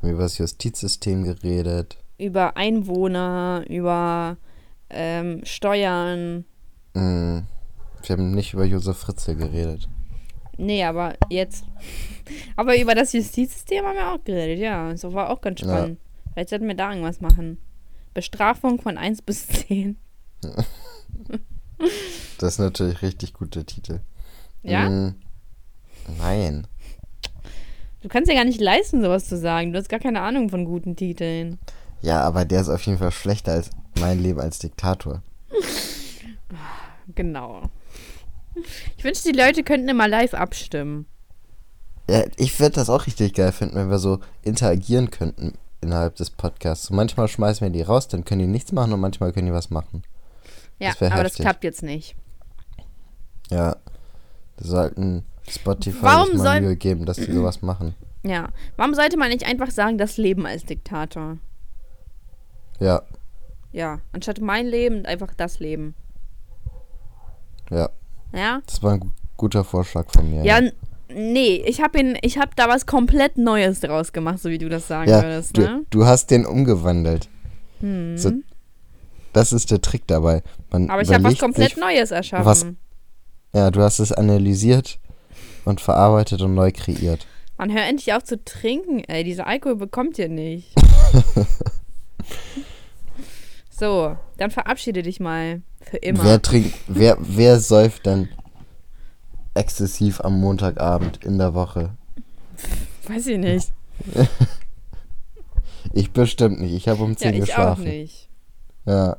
[0.00, 1.96] Wir haben über das Justizsystem geredet.
[2.18, 4.36] Über Einwohner, über
[4.90, 6.44] ähm, Steuern.
[6.94, 7.38] Mm,
[8.02, 9.88] wir haben nicht über Josef Fritzl geredet.
[10.60, 11.64] Nee, aber jetzt.
[12.56, 14.96] Aber über das Justizsystem haben wir auch geredet, ja.
[14.96, 15.66] So war auch ganz Ja.
[15.66, 15.98] spannend.
[16.32, 17.58] Vielleicht sollten wir da irgendwas machen.
[18.14, 19.96] Bestrafung von 1 bis 10.
[22.38, 24.00] Das ist natürlich richtig guter Titel.
[24.62, 24.88] Ja?
[24.88, 25.14] Mm,
[26.18, 26.66] nein.
[28.02, 29.72] Du kannst ja gar nicht leisten, sowas zu sagen.
[29.72, 31.58] Du hast gar keine Ahnung von guten Titeln.
[32.02, 35.22] Ja, aber der ist auf jeden Fall schlechter als mein Leben als Diktator.
[37.16, 37.62] Genau.
[38.96, 41.06] Ich wünschte, die Leute könnten immer live abstimmen.
[42.08, 46.30] Ja, ich würde das auch richtig geil finden, wenn wir so interagieren könnten innerhalb des
[46.30, 46.86] Podcasts.
[46.86, 49.52] So manchmal schmeißen wir die raus, dann können die nichts machen und manchmal können die
[49.52, 50.02] was machen.
[50.78, 51.32] Ja, Das aber heftig.
[51.36, 52.16] das klappt jetzt nicht.
[53.50, 53.76] Ja.
[54.58, 57.94] Wir sollten Spotify Warum mal soll- Mühe geben, dass die sowas machen.
[58.22, 58.48] Ja.
[58.76, 61.38] Warum sollte man nicht einfach sagen, das Leben als Diktator?
[62.80, 63.02] Ja,
[63.72, 64.00] Ja.
[64.12, 65.94] Anstatt mein Leben, einfach das Leben.
[67.70, 67.88] ja.
[68.32, 68.60] Ja?
[68.66, 70.44] Das war ein gu- guter Vorschlag von mir.
[70.44, 70.72] Ja, n-
[71.12, 75.10] nee, ich habe habe da was komplett Neues draus gemacht, so wie du das sagen
[75.10, 75.82] ja würdest, du, ne?
[75.90, 77.28] du hast den umgewandelt.
[77.80, 78.16] Hm.
[78.18, 78.32] So,
[79.32, 80.42] das ist der Trick dabei.
[80.70, 82.44] Man Aber ich habe was komplett sich, Neues erschaffen.
[82.46, 82.66] was-
[83.52, 84.98] Ja, du hast es analysiert
[85.64, 87.26] und verarbeitet und neu kreiert.
[87.58, 89.22] Man hör endlich auf zu trinken, ey.
[89.24, 90.72] Dieser Alkohol bekommt ihr nicht.
[93.70, 95.62] so, dann verabschiede dich mal.
[95.80, 96.24] Für immer.
[96.24, 98.28] Wer trinkt, wer, wer säuft denn
[99.54, 101.90] exzessiv am Montagabend in der Woche?
[103.06, 103.72] Weiß ich nicht.
[105.92, 106.72] Ich bestimmt nicht.
[106.72, 107.84] Ich habe um Ja, 10 ich auch geschlafen.
[107.84, 108.28] nicht.
[108.84, 109.16] Ja.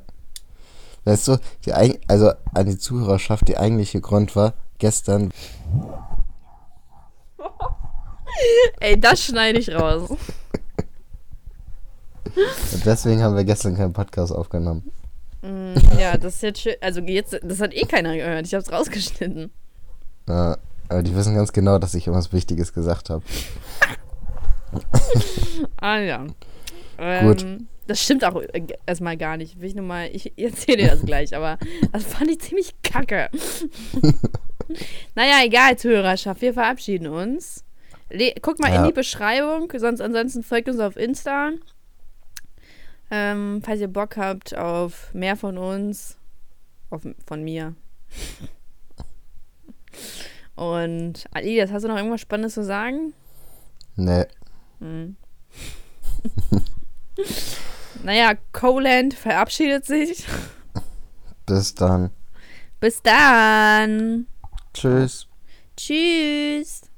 [1.04, 1.74] Weißt du, die,
[2.08, 5.32] also an die Zuhörerschaft, der eigentliche Grund war, gestern,
[8.80, 10.10] Ey, das schneide ich raus.
[12.74, 14.92] und deswegen haben wir gestern keinen Podcast aufgenommen.
[15.42, 16.76] Mm, ja, das ist jetzt schön.
[16.82, 18.46] Also jetzt, das hat eh keiner gehört.
[18.46, 19.52] Ich hab's rausgeschnitten.
[20.28, 20.58] Ja,
[20.90, 23.24] aber die wissen ganz genau, dass ich irgendwas Wichtiges gesagt habe.
[25.82, 26.26] Ah ja.
[26.98, 27.46] Ähm, Gut.
[27.88, 29.60] Das stimmt auch äh, erstmal gar nicht.
[29.60, 31.58] Will ich nur mal, ich erzähle dir das gleich, aber
[31.92, 33.30] das fand ich ziemlich kacke.
[35.16, 37.66] naja, egal, Zuhörerschaft, wir verabschieden uns.
[38.10, 38.88] Le guckt mal in Ja.
[38.88, 41.52] die Beschreibung, sonst ansonsten folgt uns auf Insta.
[43.12, 46.18] Ähm, falls ihr Bock habt auf mehr von uns,
[46.90, 47.76] auf, von mir.
[50.56, 53.14] Und Alidas, hast du noch irgendwas Spannendes zu sagen?
[53.98, 54.26] Nee.
[54.80, 55.18] Hm.
[58.04, 60.26] naja, Coland verabschiedet sich.
[61.46, 62.12] Bis dann.
[62.80, 64.28] Bis dann.
[64.74, 65.28] Tschüss.
[65.76, 66.91] Tschüss.